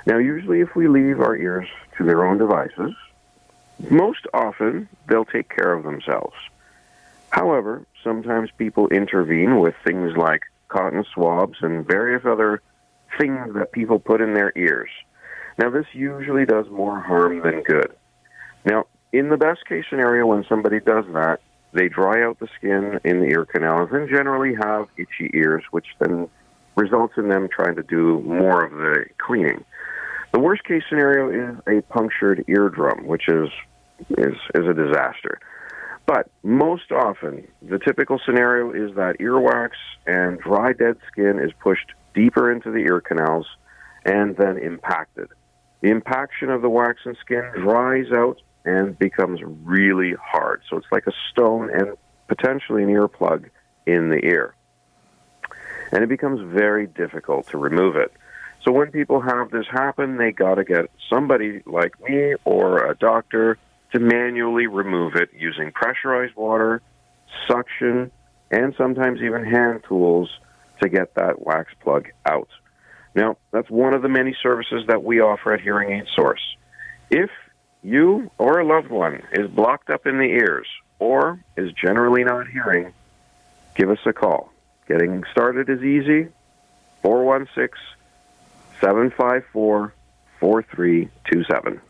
[0.04, 2.92] Now, usually, if we leave our ears to their own devices,
[3.88, 6.34] most often they'll take care of themselves.
[7.30, 12.62] However, sometimes people intervene with things like cotton swabs and various other
[13.16, 14.90] things that people put in their ears.
[15.56, 17.94] Now, this usually does more harm than good.
[18.64, 21.40] Now, in the best case scenario, when somebody does that,
[21.72, 25.86] they dry out the skin in the ear canals and generally have itchy ears, which
[26.00, 26.28] then
[26.76, 29.64] results in them trying to do more of the cleaning.
[30.32, 33.48] The worst case scenario is a punctured eardrum, which is
[34.10, 35.38] is is a disaster.
[36.06, 39.70] But most often, the typical scenario is that earwax
[40.06, 43.46] and dry dead skin is pushed deeper into the ear canals
[44.04, 45.28] and then impacted.
[45.80, 50.62] The impaction of the wax and skin dries out and becomes really hard.
[50.68, 51.96] So it's like a stone and
[52.28, 53.50] potentially an earplug
[53.86, 54.54] in the ear.
[55.90, 58.12] And it becomes very difficult to remove it.
[58.64, 62.94] So when people have this happen, they got to get somebody like me or a
[62.96, 63.58] doctor
[63.92, 66.80] to manually remove it using pressurized water,
[67.48, 68.10] suction,
[68.50, 70.30] and sometimes even hand tools
[70.80, 72.48] to get that wax plug out.
[73.14, 76.40] Now, that's one of the many services that we offer at Hearing Aid Source.
[77.10, 77.30] If
[77.82, 80.66] you or a loved one is blocked up in the ears
[80.98, 82.92] or is generally not hearing,
[83.74, 84.50] give us a call.
[84.86, 86.28] Getting started is easy
[87.02, 87.78] 416
[88.80, 89.94] 754
[90.40, 91.80] 4327.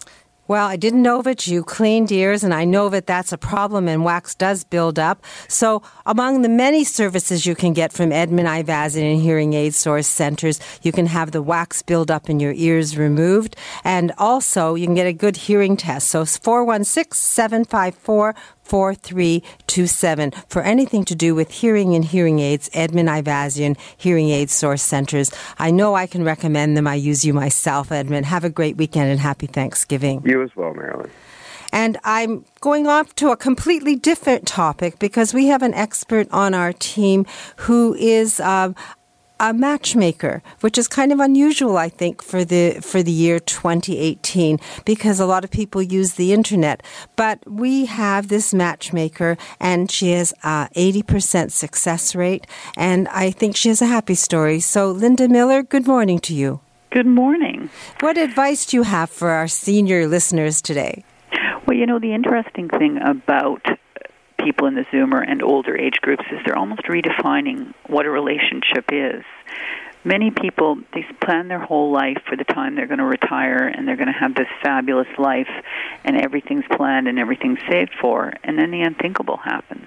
[0.48, 3.86] Well, I didn't know that you cleaned ears, and I know that that's a problem,
[3.86, 5.24] and wax does build up.
[5.46, 10.08] So, among the many services you can get from Edmund Ivazian and Hearing Aid Source
[10.08, 14.86] Centers, you can have the wax build up in your ears removed, and also you
[14.86, 16.08] can get a good hearing test.
[16.08, 18.34] So, 416 754
[18.72, 24.80] 4327 for anything to do with hearing and hearing aids, Edmund Ivazian Hearing Aid Source
[24.80, 25.30] Centers.
[25.58, 26.86] I know I can recommend them.
[26.86, 28.24] I use you myself, Edmund.
[28.24, 30.22] Have a great weekend and happy Thanksgiving.
[30.24, 31.10] You as well, Marilyn.
[31.70, 36.54] And I'm going off to a completely different topic because we have an expert on
[36.54, 38.74] our team who is um,
[39.42, 44.58] a matchmaker, which is kind of unusual, I think, for the for the year 2018,
[44.86, 46.82] because a lot of people use the internet.
[47.16, 53.56] But we have this matchmaker, and she has a 80% success rate, and I think
[53.56, 54.60] she has a happy story.
[54.60, 56.60] So, Linda Miller, good morning to you.
[56.90, 57.68] Good morning.
[58.00, 61.04] What advice do you have for our senior listeners today?
[61.66, 63.62] Well, you know, the interesting thing about
[64.44, 68.86] people in the Zoomer and older age groups is they're almost redefining what a relationship
[68.92, 69.24] is.
[70.04, 73.86] Many people they plan their whole life for the time they're going to retire and
[73.86, 75.50] they're going to have this fabulous life
[76.04, 79.86] and everything's planned and everything's saved for and then the unthinkable happens.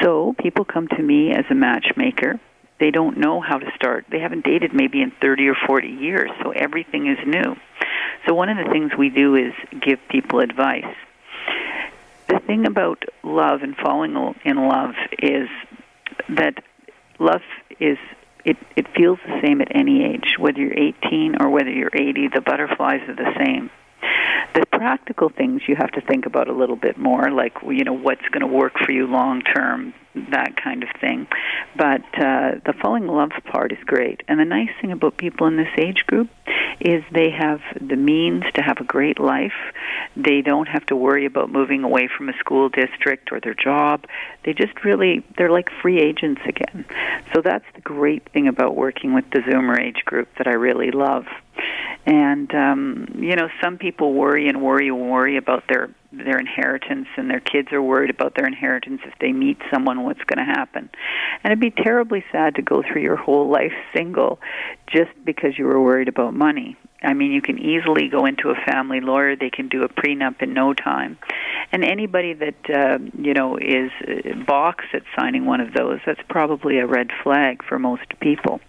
[0.00, 2.38] So people come to me as a matchmaker
[2.78, 4.04] they don't know how to start.
[4.10, 7.56] They haven't dated maybe in 30 or 40 years, so everything is new.
[8.26, 10.84] So one of the things we do is give people advice
[12.28, 15.48] the thing about love and falling in love is
[16.28, 16.54] that
[17.18, 17.42] love
[17.80, 17.98] is
[18.44, 22.28] it it feels the same at any age whether you're 18 or whether you're 80
[22.34, 23.70] the butterflies are the same.
[24.54, 27.92] The practical things you have to think about a little bit more like you know
[27.92, 29.94] what's going to work for you long term
[30.30, 31.26] that kind of thing.
[31.76, 34.22] But uh, the falling in love part is great.
[34.28, 36.28] And the nice thing about people in this age group
[36.80, 39.54] is they have the means to have a great life.
[40.16, 44.04] They don't have to worry about moving away from a school district or their job.
[44.44, 46.84] They just really, they're like free agents again.
[47.34, 50.90] So that's the great thing about working with the Zoomer age group that I really
[50.90, 51.26] love.
[52.04, 55.90] And um, you know, some people worry and worry and worry about their
[56.24, 60.22] their inheritance and their kids are worried about their inheritance if they meet someone what's
[60.24, 60.88] going to happen?
[61.42, 64.40] And it'd be terribly sad to go through your whole life single
[64.86, 68.54] just because you were worried about money I mean, you can easily go into a
[68.54, 69.36] family lawyer.
[69.36, 71.18] They can do a prenup in no time.
[71.72, 76.20] And anybody that, uh, you know, is uh, balks at signing one of those, that's
[76.28, 78.60] probably a red flag for most people.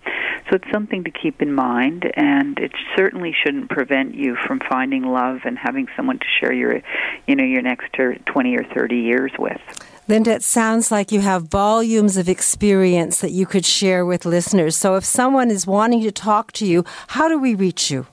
[0.49, 5.03] So it's something to keep in mind, and it certainly shouldn't prevent you from finding
[5.03, 6.81] love and having someone to share your,
[7.27, 9.59] you know, your next 20 or 30 years with.
[10.07, 14.77] Linda, it sounds like you have volumes of experience that you could share with listeners.
[14.77, 18.07] So if someone is wanting to talk to you, how do we reach you?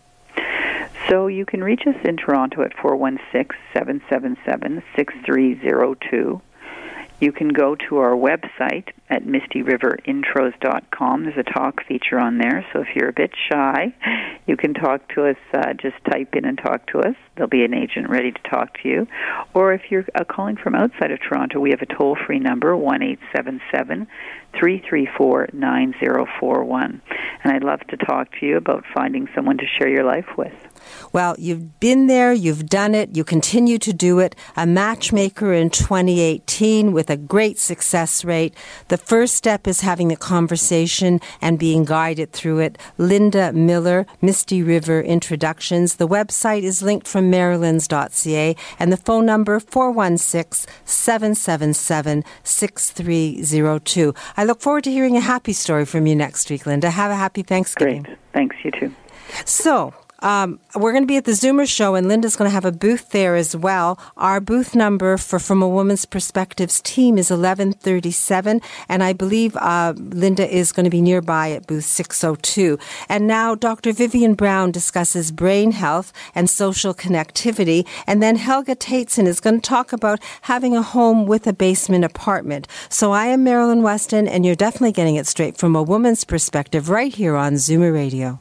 [1.09, 6.40] So you can reach us in Toronto at 416 777 6302.
[7.20, 11.24] You can go to our website at mistyriverinTros.com.
[11.24, 13.94] There's a talk feature on there, so if you're a bit shy,
[14.46, 15.36] you can talk to us.
[15.52, 17.14] Uh, just type in and talk to us.
[17.36, 19.07] There'll be an agent ready to talk to you.
[19.55, 22.76] Or if you're uh, calling from outside of Toronto, we have a toll free number,
[22.76, 24.09] 1 877
[24.59, 27.02] 334 9041.
[27.44, 30.52] And I'd love to talk to you about finding someone to share your life with.
[31.12, 34.35] Well, you've been there, you've done it, you continue to do it.
[34.57, 38.55] A matchmaker in 2018 with a great success rate.
[38.89, 42.78] The first step is having the conversation and being guided through it.
[42.99, 45.97] Linda Miller, Misty River Introductions.
[45.97, 54.14] The website is linked from marilyns.ca and the phone number 416 777 6302.
[54.37, 56.91] I look forward to hearing a happy story from you next week, Linda.
[56.91, 58.03] Have a happy Thanksgiving.
[58.03, 58.18] Great.
[58.32, 58.95] Thanks, you too.
[59.45, 59.95] So,
[60.25, 62.72] um, we're going to be at the Zoomer show, and Linda's going to have a
[62.72, 63.99] booth there as well.
[64.16, 69.93] Our booth number for From a Woman's Perspectives team is 1137, and I believe uh,
[69.97, 72.79] Linda is going to be nearby at booth 602.
[73.07, 73.93] And now Dr.
[73.93, 79.68] Vivian Brown discusses brain health and social connectivity, and then Helga Tateson is going to
[79.68, 82.66] talk about having a home with a basement apartment.
[82.89, 86.89] So I am Marilyn Weston, and you're definitely getting it straight from a woman's perspective
[86.89, 88.41] right here on Zoomer Radio.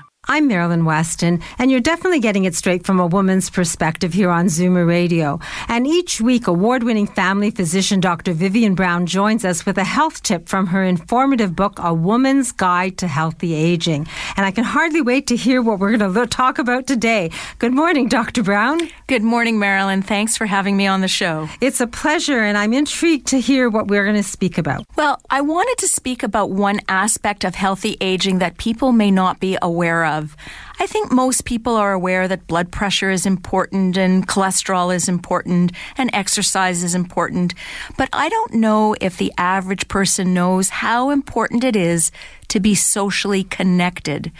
[0.31, 4.45] I'm Marilyn Weston, and you're definitely getting it straight from a woman's perspective here on
[4.45, 5.41] Zoomer Radio.
[5.67, 8.31] And each week, award winning family physician Dr.
[8.31, 12.97] Vivian Brown joins us with a health tip from her informative book, A Woman's Guide
[12.99, 14.07] to Healthy Aging.
[14.37, 17.29] And I can hardly wait to hear what we're going to talk about today.
[17.59, 18.41] Good morning, Dr.
[18.41, 18.79] Brown.
[19.07, 20.01] Good morning, Marilyn.
[20.01, 21.49] Thanks for having me on the show.
[21.59, 24.85] It's a pleasure, and I'm intrigued to hear what we're going to speak about.
[24.95, 29.41] Well, I wanted to speak about one aspect of healthy aging that people may not
[29.41, 30.35] be aware of of.
[30.81, 35.73] I think most people are aware that blood pressure is important and cholesterol is important
[35.95, 37.53] and exercise is important,
[37.97, 42.11] but I don't know if the average person knows how important it is
[42.47, 44.31] to be socially connected.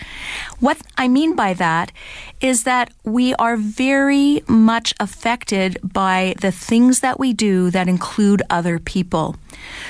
[0.59, 1.91] What I mean by that
[2.41, 8.41] is that we are very much affected by the things that we do that include
[8.49, 9.35] other people.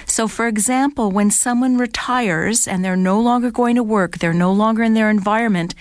[0.05, 4.51] So, for example, when someone retires and they're no longer going to work, they're no
[4.51, 5.73] longer in their environment,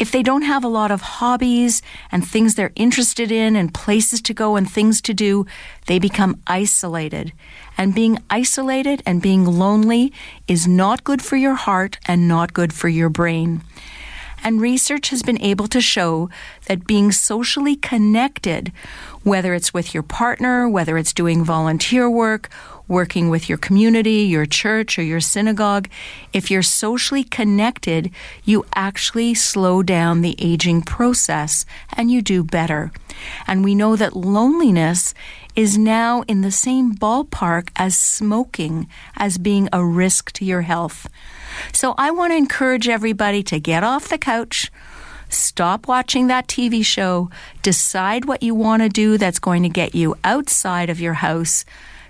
[0.00, 4.22] if they don't have a lot of hobbies and things they're interested in and places
[4.22, 5.44] to go and things to do,
[5.86, 7.34] they become isolated.
[7.76, 10.10] And being isolated and being lonely
[10.48, 13.62] is not good for your heart and not good for your brain.
[14.42, 16.30] And research has been able to show
[16.64, 18.72] that being socially connected,
[19.22, 22.48] whether it's with your partner, whether it's doing volunteer work,
[22.90, 25.88] working with your community, your church, or your synagogue,
[26.32, 28.10] if you're socially connected,
[28.44, 31.64] you actually slow down the aging process
[31.96, 32.90] and you do better.
[33.46, 35.14] And we know that loneliness
[35.54, 41.08] is now in the same ballpark as smoking, as being a risk to your health.
[41.72, 44.70] So I want to encourage everybody to get off the couch.
[45.28, 47.30] Stop watching that TV show.
[47.62, 51.64] Decide what you want to do that's going to get you outside of your house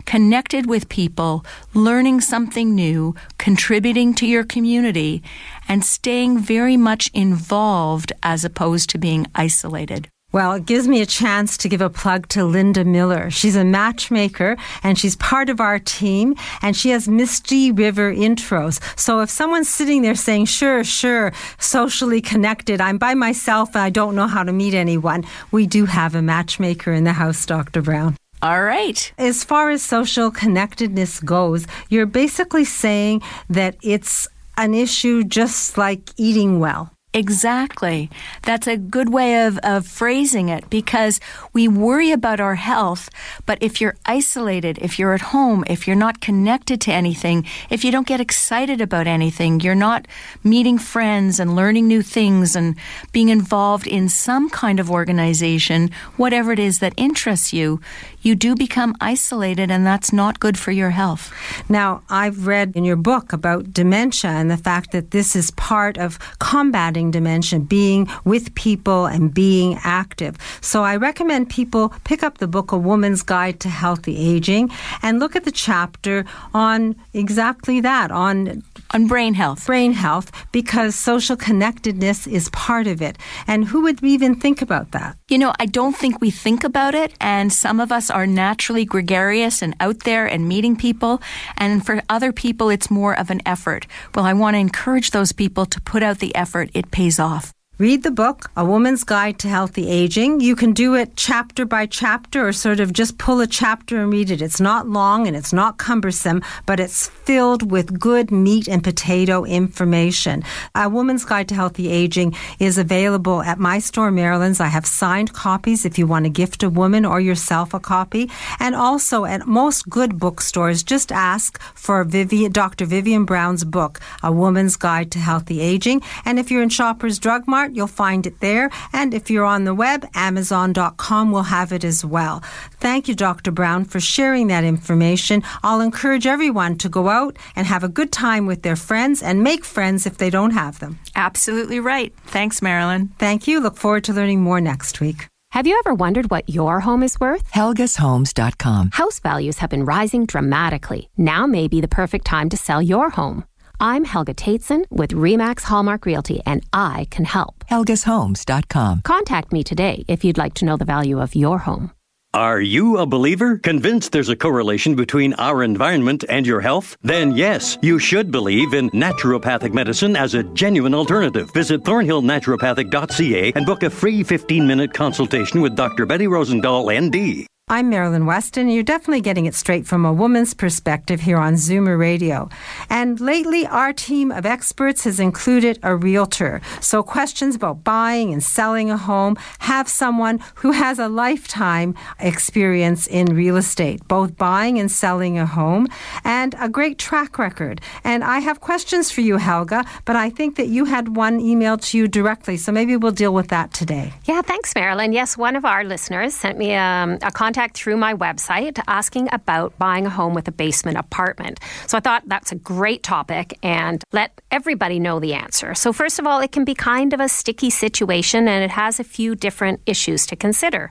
[0.07, 1.45] connected with people,
[1.75, 5.23] learning something new, contributing to your community,
[5.69, 10.09] and staying very much involved as opposed to being isolated.
[10.33, 13.31] Well, it gives me a chance to give a plug to Linda Miller.
[13.31, 18.81] She's a matchmaker and she's part of our team and she has Misty River intros.
[18.97, 23.91] So if someone's sitting there saying, sure, sure, socially connected, I'm by myself and I
[23.91, 27.83] don't know how to meet anyone, we do have a matchmaker in the house, Dr.
[27.83, 28.17] Brown.
[28.43, 29.13] All right.
[29.19, 33.21] As far as social connectedness goes, you're basically saying
[33.51, 36.91] that it's an issue just like eating well.
[37.13, 38.09] Exactly.
[38.43, 41.19] That's a good way of, of phrasing it because
[41.53, 43.11] we worry about our health,
[43.47, 47.85] but if you're isolated, if you're at home, if you're not connected to anything, if
[47.85, 50.07] you don't get excited about anything, you're not
[50.45, 52.77] meeting friends and learning new things and
[53.11, 57.81] being involved in some kind of organization, whatever it is that interests you,
[58.23, 61.33] you do become isolated and that's not good for your health.
[61.69, 65.99] Now, I've read in your book about dementia and the fact that this is part
[65.99, 70.37] of combating dementia, being with people and being active.
[70.61, 74.71] So I recommend people pick up the book A Woman's Guide to Healthy Aging
[75.03, 79.67] and look at the chapter on exactly that, on on brain health.
[79.67, 83.17] Brain health because social connectedness is part of it.
[83.47, 85.17] And who would even think about that?
[85.29, 88.85] You know, I don't think we think about it and some of us are naturally
[88.85, 91.21] gregarious and out there and meeting people.
[91.57, 93.87] And for other people, it's more of an effort.
[94.15, 96.71] Well, I want to encourage those people to put out the effort.
[96.75, 97.53] It pays off.
[97.81, 100.41] Read the book, A Woman's Guide to Healthy Aging.
[100.41, 104.13] You can do it chapter by chapter or sort of just pull a chapter and
[104.13, 104.43] read it.
[104.43, 109.47] It's not long and it's not cumbersome, but it's filled with good meat and potato
[109.47, 110.43] information.
[110.75, 114.61] A Woman's Guide to Healthy Aging is available at my store, Marilyn's.
[114.61, 118.31] I have signed copies if you want to gift a woman or yourself a copy.
[118.59, 122.85] And also at most good bookstores, just ask for Vivian, Dr.
[122.85, 126.03] Vivian Brown's book, A Woman's Guide to Healthy Aging.
[126.27, 128.71] And if you're in Shoppers Drug Mart, you'll find it there.
[128.93, 132.41] And if you're on the web, Amazon.com will have it as well.
[132.79, 133.51] Thank you, Dr.
[133.51, 135.43] Brown, for sharing that information.
[135.63, 139.43] I'll encourage everyone to go out and have a good time with their friends and
[139.43, 140.99] make friends if they don't have them.
[141.15, 142.15] Absolutely right.
[142.27, 143.09] Thanks, Marilyn.
[143.19, 143.61] Thank you.
[143.61, 145.27] Look forward to learning more next week.
[145.53, 147.51] Have you ever wondered what your home is worth?
[147.51, 148.91] HelgasHomes.com.
[148.93, 151.11] House values have been rising dramatically.
[151.17, 153.45] Now may be the perfect time to sell your home.
[153.81, 157.65] I'm Helga Tateson with Remax Hallmark Realty, and I can help.
[157.71, 159.01] HelgasHomes.com.
[159.03, 161.91] Contact me today if you'd like to know the value of your home.
[162.33, 163.59] Are you a believer?
[163.59, 166.97] Convinced there's a correlation between our environment and your health?
[167.03, 171.51] Then yes, you should believe in naturopathic medicine as a genuine alternative.
[171.55, 176.07] Visit thornhillnaturopathic.ca and book a free 15 minute consultation with Dr.
[176.07, 177.47] Betty Rosendahl, ND.
[177.71, 178.63] I'm Marilyn Weston.
[178.63, 182.49] And you're definitely getting it straight from a woman's perspective here on Zoomer Radio.
[182.91, 186.63] And lately, our team of experts has included a realtor.
[186.81, 193.07] So, questions about buying and selling a home have someone who has a lifetime experience
[193.07, 195.87] in real estate, both buying and selling a home,
[196.25, 197.81] and a great track record.
[198.03, 201.83] And I have questions for you, Helga, but I think that you had one emailed
[201.91, 202.57] to you directly.
[202.57, 204.13] So, maybe we'll deal with that today.
[204.25, 205.13] Yeah, thanks, Marilyn.
[205.13, 209.29] Yes, one of our listeners sent me um, a contact contact through my website asking
[209.33, 211.61] about buying a home with a basement apartment.
[211.87, 215.75] So I thought that's a great topic and let everybody know the answer.
[215.75, 218.99] So, first of all, it can be kind of a sticky situation and it has
[218.99, 220.91] a few different issues to consider.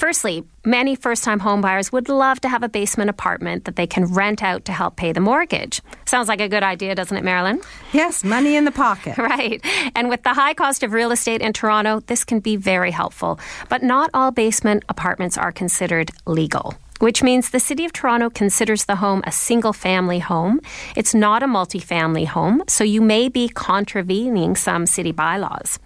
[0.00, 4.06] Firstly, many first time homebuyers would love to have a basement apartment that they can
[4.06, 5.82] rent out to help pay the mortgage.
[6.06, 7.60] Sounds like a good idea, doesn't it, Marilyn?
[7.92, 9.18] Yes, money in the pocket.
[9.18, 9.60] right.
[9.94, 13.38] And with the high cost of real estate in Toronto, this can be very helpful.
[13.68, 18.84] But not all basement apartments are considered legal which means the City of Toronto considers
[18.84, 20.60] the home a single family home.
[20.94, 25.78] It's not a multi-family home, so you may be contravening some city bylaws.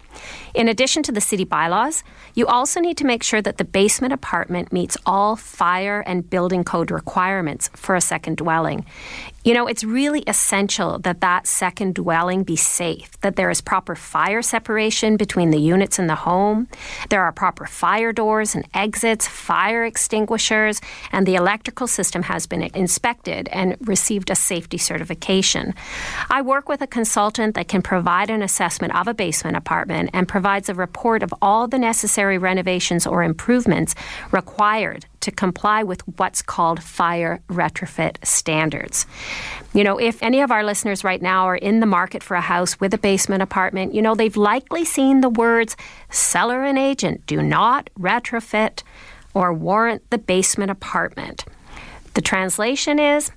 [0.55, 2.03] In addition to the city bylaws,
[2.35, 6.65] you also need to make sure that the basement apartment meets all fire and building
[6.65, 8.85] code requirements for a second dwelling.
[9.45, 13.95] You know, it's really essential that that second dwelling be safe, that there is proper
[13.95, 16.67] fire separation between the units and the home,
[17.11, 20.81] there are proper fire doors and exits, fire extinguishers,
[21.13, 25.75] and the electrical system has been inspected and received a safety certification.
[26.31, 30.29] I work with a consultant that can provide an assessment of a basement apartment and
[30.29, 33.95] provides a report of all the necessary renovations or improvements
[34.31, 39.07] required to comply with what's called fire retrofit standards.
[39.73, 42.41] You know, if any of our listeners right now are in the market for a
[42.41, 45.77] house with a basement apartment, you know, they've likely seen the words
[46.11, 48.83] seller and agent do not retrofit
[49.33, 51.45] or warrant the basement apartment.
[52.15, 53.33] The translation is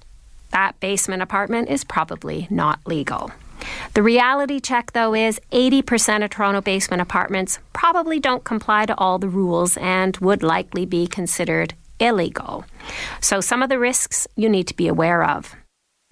[0.51, 3.31] that basement apartment is probably not legal.
[3.93, 9.19] The reality check, though, is 80% of Toronto basement apartments probably don't comply to all
[9.19, 12.65] the rules and would likely be considered illegal.
[13.21, 15.55] So, some of the risks you need to be aware of.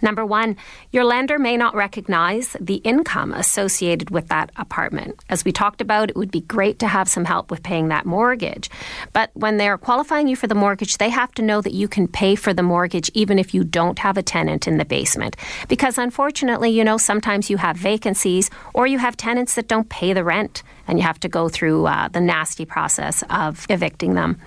[0.01, 0.57] Number one,
[0.91, 5.23] your lender may not recognize the income associated with that apartment.
[5.29, 8.05] As we talked about, it would be great to have some help with paying that
[8.05, 8.69] mortgage.
[9.13, 12.09] But when they're qualifying you for the mortgage, they have to know that you can
[12.09, 15.37] pay for the mortgage even if you don't have a tenant in the basement.
[15.69, 20.11] Because unfortunately, you know, sometimes you have vacancies or you have tenants that don't pay
[20.11, 24.39] the rent and you have to go through uh, the nasty process of evicting them.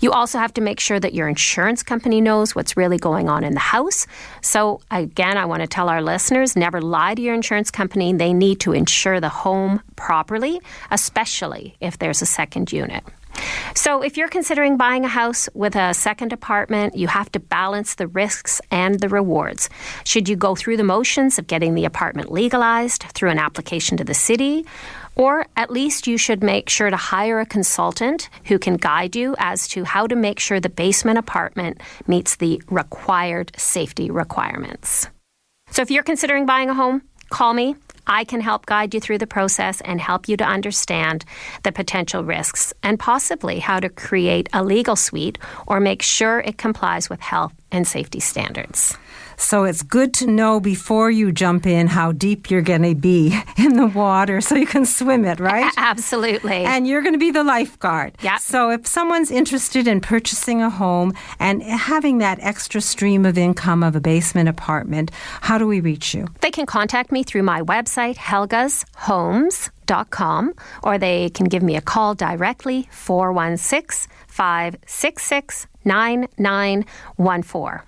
[0.00, 3.44] You also have to make sure that your insurance company knows what's really going on
[3.44, 4.06] in the house.
[4.40, 8.12] So, again, I want to tell our listeners never lie to your insurance company.
[8.12, 10.60] They need to insure the home properly,
[10.90, 13.04] especially if there's a second unit.
[13.74, 17.94] So, if you're considering buying a house with a second apartment, you have to balance
[17.94, 19.70] the risks and the rewards.
[20.04, 24.04] Should you go through the motions of getting the apartment legalized through an application to
[24.04, 24.66] the city?
[25.16, 29.34] Or at least you should make sure to hire a consultant who can guide you
[29.38, 35.08] as to how to make sure the basement apartment meets the required safety requirements.
[35.70, 37.76] So if you're considering buying a home, call me.
[38.06, 41.24] I can help guide you through the process and help you to understand
[41.62, 46.58] the potential risks and possibly how to create a legal suite or make sure it
[46.58, 48.96] complies with health and safety standards.
[49.40, 53.34] So it's good to know before you jump in how deep you're going to be
[53.56, 55.72] in the water so you can swim it, right?
[55.76, 56.64] Absolutely.
[56.64, 58.18] And you're going to be the lifeguard.
[58.20, 58.36] Yeah.
[58.36, 63.82] So if someone's interested in purchasing a home and having that extra stream of income
[63.82, 65.10] of a basement apartment,
[65.40, 66.26] how do we reach you?
[66.42, 72.14] They can contact me through my website, helgashomes.com, or they can give me a call
[72.14, 77.80] directly, 416 566 9914.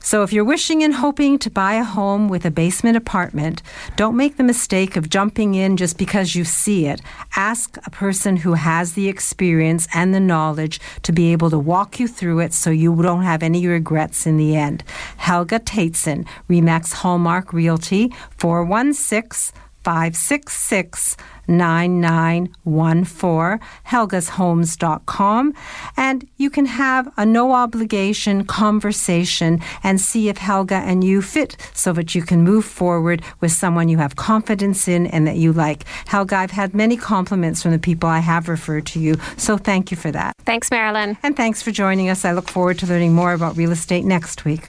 [0.00, 3.62] So if you're wishing and hoping to buy a home with a basement apartment,
[3.96, 7.00] don't make the mistake of jumping in just because you see it.
[7.36, 12.00] Ask a person who has the experience and the knowledge to be able to walk
[12.00, 14.84] you through it so you don't have any regrets in the end.
[15.16, 19.52] Helga Tateson, Remax Hallmark Realty, 416
[19.88, 21.16] 566
[21.48, 25.54] 9914, helgashomes.com.
[25.96, 31.56] And you can have a no obligation conversation and see if Helga and you fit
[31.72, 35.54] so that you can move forward with someone you have confidence in and that you
[35.54, 35.86] like.
[36.06, 39.90] Helga, I've had many compliments from the people I have referred to you, so thank
[39.90, 40.34] you for that.
[40.44, 41.16] Thanks, Marilyn.
[41.22, 42.26] And thanks for joining us.
[42.26, 44.68] I look forward to learning more about real estate next week.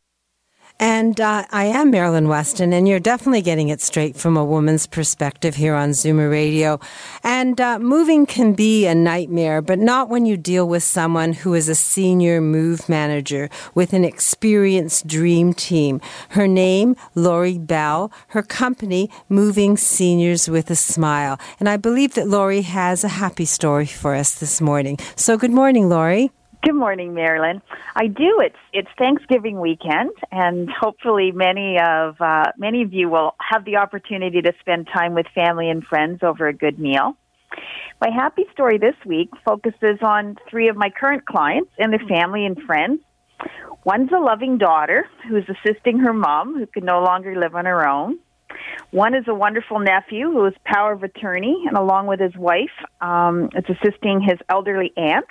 [0.81, 4.87] And uh, I am Marilyn Weston, and you're definitely getting it straight from a woman's
[4.87, 6.79] perspective here on Zoomer Radio.
[7.23, 11.53] And uh, moving can be a nightmare, but not when you deal with someone who
[11.53, 16.01] is a senior move manager with an experienced dream team.
[16.29, 18.11] Her name, Lori Bell.
[18.29, 21.39] Her company, Moving Seniors with a Smile.
[21.59, 24.97] And I believe that Lori has a happy story for us this morning.
[25.15, 26.31] So good morning, Lori.
[26.63, 27.59] Good morning, Marilyn.
[27.95, 28.37] I do.
[28.39, 33.77] It's it's Thanksgiving weekend, and hopefully, many of uh, many of you will have the
[33.77, 37.17] opportunity to spend time with family and friends over a good meal.
[37.99, 42.45] My happy story this week focuses on three of my current clients and their family
[42.45, 43.01] and friends.
[43.83, 47.87] One's a loving daughter who's assisting her mom, who can no longer live on her
[47.87, 48.19] own.
[48.91, 52.69] One is a wonderful nephew who is power of attorney, and along with his wife,
[52.99, 55.25] um, is assisting his elderly aunt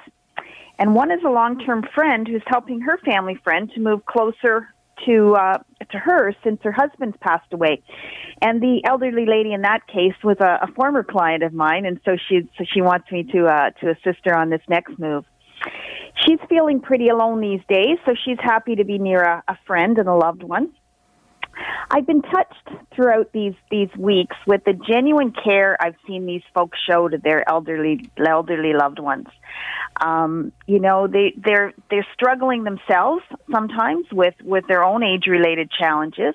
[0.81, 4.69] and one is a long-term friend who's helping her family friend to move closer
[5.07, 5.59] to uh,
[5.91, 7.83] to her since her husband's passed away.
[8.43, 12.01] And the elderly lady in that case was a, a former client of mine, and
[12.05, 15.25] so she so she wants me to uh, to assist her on this next move.
[16.27, 19.99] She's feeling pretty alone these days, so she's happy to be near a, a friend
[19.99, 20.73] and a loved one.
[21.91, 26.79] I've been touched throughout these these weeks with the genuine care I've seen these folks
[26.89, 29.27] show to their elderly elderly loved ones.
[30.01, 35.71] Um, you know, they they're they're struggling themselves sometimes with with their own age related
[35.71, 36.35] challenges.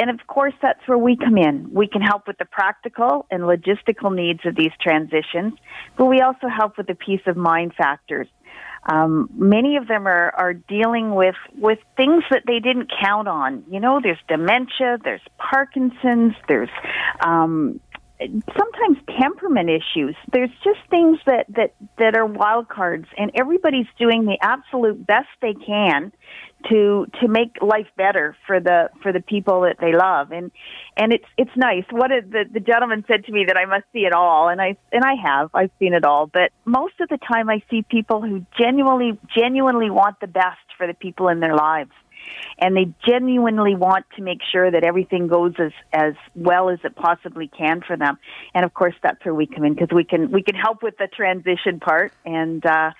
[0.00, 1.70] And of course, that's where we come in.
[1.72, 5.54] We can help with the practical and logistical needs of these transitions,
[5.96, 8.28] but we also help with the peace of mind factors
[8.84, 13.64] um, many of them are, are dealing with, with things that they didn't count on.
[13.70, 16.70] You know, there's dementia, there's Parkinson's, there's
[17.20, 17.80] um,
[18.20, 20.16] sometimes temperament issues.
[20.32, 25.28] There's just things that, that, that are wild cards, and everybody's doing the absolute best
[25.40, 26.12] they can
[26.68, 30.32] to to make life better for the for the people that they love.
[30.32, 30.50] And
[30.96, 31.84] and it's it's nice.
[31.90, 34.76] What the the gentleman said to me that I must see it all and I
[34.92, 35.50] and I have.
[35.54, 36.26] I've seen it all.
[36.26, 40.86] But most of the time I see people who genuinely genuinely want the best for
[40.86, 41.92] the people in their lives
[42.58, 46.94] and they genuinely want to make sure that everything goes as as well as it
[46.96, 48.18] possibly can for them
[48.54, 50.96] and of course that's where we come in because we can we can help with
[50.98, 52.90] the transition part and uh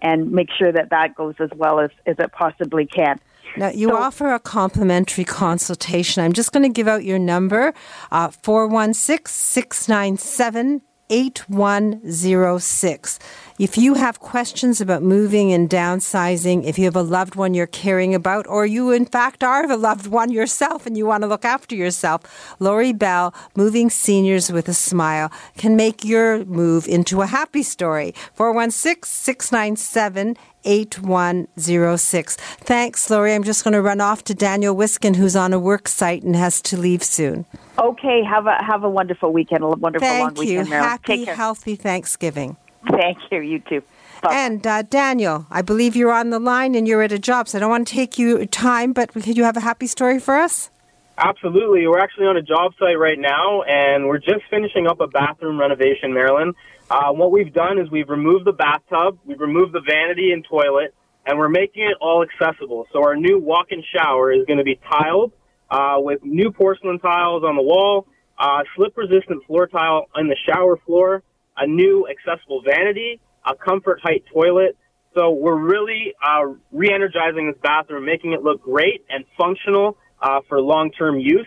[0.00, 3.18] and make sure that that goes as well as, as it possibly can.
[3.56, 6.22] Now, you so, offer a complimentary consultation.
[6.22, 7.72] I'm just going to give out your number
[8.12, 13.18] uh, 416 697 8106.
[13.58, 17.66] If you have questions about moving and downsizing, if you have a loved one you're
[17.66, 21.26] caring about, or you in fact are the loved one yourself and you want to
[21.26, 27.20] look after yourself, Lori Bell, Moving Seniors with a Smile, can make your move into
[27.20, 28.14] a happy story.
[28.34, 30.36] 416 697
[30.68, 32.36] 8106.
[32.36, 33.34] Thanks, Lori.
[33.34, 36.36] I'm just going to run off to Daniel Wiskin, who's on a work site and
[36.36, 37.46] has to leave soon.
[37.78, 40.52] Okay, have a have a wonderful weekend, a wonderful Thank long you.
[40.52, 40.98] weekend, Marilyn.
[41.04, 41.26] Thank you.
[41.26, 42.56] Happy, healthy Thanksgiving.
[42.90, 43.40] Thank you.
[43.40, 43.82] You too.
[44.22, 44.34] Bye.
[44.34, 47.58] And uh, Daniel, I believe you're on the line and you're at a job, so
[47.58, 50.36] I don't want to take you time, but could you have a happy story for
[50.36, 50.70] us?
[51.18, 51.86] Absolutely.
[51.86, 55.58] We're actually on a job site right now, and we're just finishing up a bathroom
[55.58, 56.54] renovation, Marilyn.
[56.90, 60.94] Uh, what we've done is we've removed the bathtub, we've removed the vanity and toilet,
[61.26, 62.86] and we're making it all accessible.
[62.92, 65.32] So our new walk-in shower is going to be tiled
[65.70, 68.06] uh, with new porcelain tiles on the wall,
[68.38, 71.22] uh, slip-resistant floor tile on the shower floor,
[71.58, 74.76] a new accessible vanity, a comfort height toilet.
[75.14, 80.60] So we're really uh, re-energizing this bathroom, making it look great and functional uh, for
[80.60, 81.46] long-term use.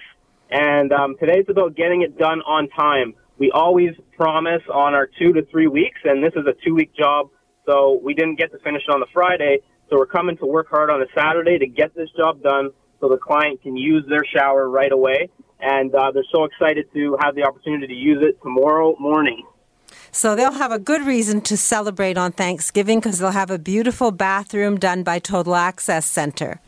[0.51, 3.15] And um, today's about getting it done on time.
[3.41, 7.31] We always promise on our two to three weeks, and this is a two-week job,
[7.65, 9.61] so we didn't get to finish it on the Friday.
[9.89, 12.69] So we're coming to work hard on a Saturday to get this job done
[12.99, 15.29] so the client can use their shower right away.
[15.59, 19.43] And uh, they're so excited to have the opportunity to use it tomorrow morning.
[20.11, 24.11] So they'll have a good reason to celebrate on Thanksgiving because they'll have a beautiful
[24.11, 26.61] bathroom done by Total Access Center.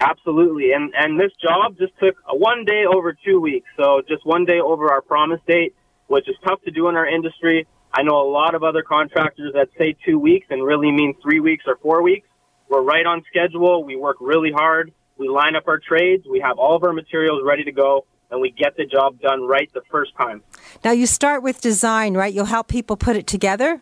[0.00, 0.72] Absolutely.
[0.72, 3.68] And and this job just took one day over two weeks.
[3.76, 5.74] So just one day over our promise date,
[6.08, 7.66] which is tough to do in our industry.
[7.92, 11.40] I know a lot of other contractors that say two weeks and really mean three
[11.40, 12.28] weeks or four weeks.
[12.68, 13.84] We're right on schedule.
[13.84, 14.92] We work really hard.
[15.18, 16.26] We line up our trades.
[16.30, 19.46] We have all of our materials ready to go and we get the job done
[19.46, 20.42] right the first time.
[20.84, 22.32] Now you start with design, right?
[22.32, 23.80] You'll help people put it together?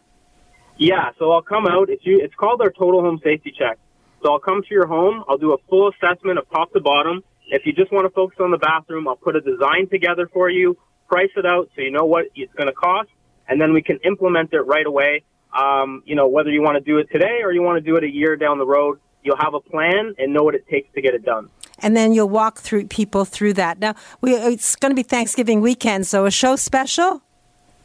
[0.76, 1.88] Yeah, so I'll come out.
[1.88, 3.78] It's you it's called our total home safety check.
[4.22, 7.22] So I'll come to your home, I'll do a full assessment of top to bottom.
[7.48, 10.48] If you just want to focus on the bathroom, I'll put a design together for
[10.48, 10.78] you,
[11.09, 13.11] price it out so you know what it's going to cost,
[13.48, 15.24] and then we can implement it right away.
[15.52, 17.96] Um, you know, whether you want to do it today or you want to do
[17.96, 20.92] it a year down the road, you'll have a plan and know what it takes
[20.94, 21.48] to get it done
[21.78, 23.78] and then you'll walk through people through that.
[23.78, 27.22] Now, we, it's going to be Thanksgiving weekend, so a show special.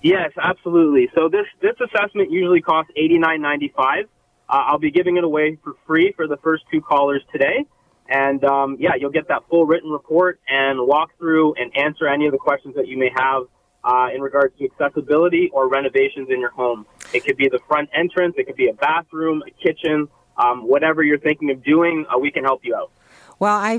[0.02, 1.10] Yes, absolutely.
[1.14, 4.06] So this this assessment usually costs eighty nine ninety five.
[4.48, 7.66] Uh, I'll be giving it away for free for the first two callers today,
[8.10, 12.26] and um, yeah, you'll get that full written report and walk through and answer any
[12.26, 13.44] of the questions that you may have
[13.84, 16.86] uh, in regards to accessibility or renovations in your home.
[17.14, 20.08] It could be the front entrance, it could be a bathroom, a kitchen,
[20.38, 22.06] um, whatever you're thinking of doing.
[22.14, 22.92] Uh, we can help you out.
[23.40, 23.78] Well, I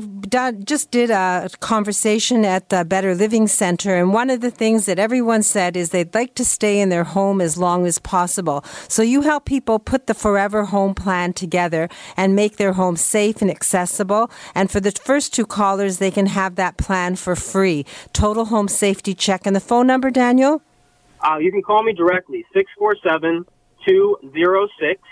[0.64, 4.98] just did a conversation at the Better Living Center, and one of the things that
[4.98, 8.64] everyone said is they'd like to stay in their home as long as possible.
[8.88, 13.42] So you help people put the Forever Home plan together and make their home safe
[13.42, 14.30] and accessible.
[14.54, 17.84] And for the first two callers, they can have that plan for free.
[18.14, 19.46] Total home safety check.
[19.46, 20.62] And the phone number, Daniel?
[21.20, 23.44] Uh, you can call me directly, 647
[23.86, 25.02] 206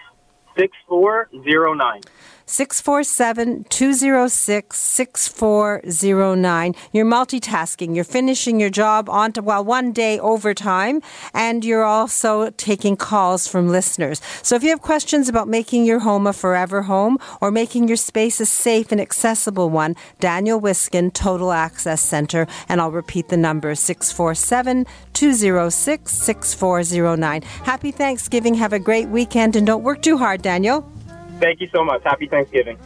[0.59, 2.01] 6409.
[2.49, 6.75] 647 206 6409.
[6.93, 7.95] You're multitasking.
[7.95, 11.03] You're finishing your job on to, well, one day overtime,
[11.35, 14.23] and you're also taking calls from listeners.
[14.43, 17.99] So if you have questions about making your home a forever home or making your
[17.99, 23.37] space a safe and accessible one, Daniel Wiskin, Total Access Center, and I'll repeat the
[23.37, 27.43] number 647 206 6409.
[27.43, 28.55] Happy Thanksgiving.
[28.55, 30.91] Have a great weekend, and don't work too hard, Daniel.
[31.41, 32.03] Thank you so much.
[32.05, 32.79] Happy Thanksgiving.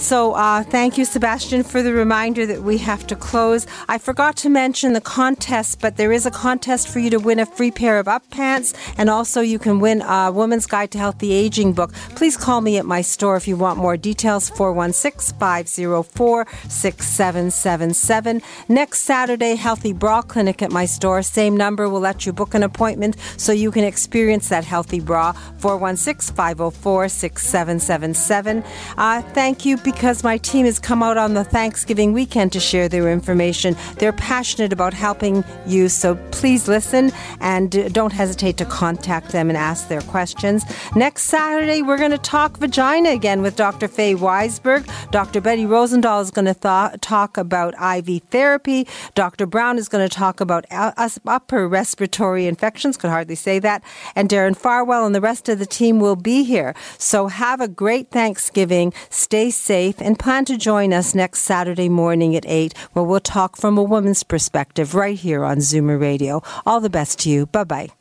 [0.00, 3.66] So uh, thank you, Sebastian, for the reminder that we have to close.
[3.86, 7.38] I forgot to mention the contest, but there is a contest for you to win
[7.38, 10.98] a free pair of up pants, and also you can win a Woman's Guide to
[10.98, 11.92] Healthy Aging book.
[12.16, 18.40] Please call me at my store if you want more details 416 504 6777.
[18.68, 21.22] Next Saturday, Healthy Bra Clinic at my store.
[21.22, 25.32] Same number will let you book an appointment so you can experience that healthy bra.
[25.58, 28.64] 416 504 6777.
[28.96, 32.88] Uh, thank you because my team has come out on the Thanksgiving weekend to share
[32.88, 33.74] their information.
[33.96, 37.10] They're passionate about helping you, so please listen
[37.40, 40.64] and uh, don't hesitate to contact them and ask their questions.
[40.94, 43.88] Next Saturday, we're going to talk vagina again with Dr.
[43.88, 44.88] Faye Weisberg.
[45.10, 45.40] Dr.
[45.40, 48.86] Betty Rosendahl is going to th- talk about IV therapy.
[49.16, 49.44] Dr.
[49.44, 53.82] Brown is going to talk about upper respiratory infections, could hardly say that.
[54.14, 56.76] And Darren Farwell and the rest of the team will be here.
[56.96, 62.34] So have a great Thanksgiving, stay safe, and plan to join us next Saturday morning
[62.34, 66.42] at 8, where we'll talk from a woman's perspective right here on Zoomer Radio.
[66.66, 67.46] All the best to you.
[67.46, 67.99] Bye bye.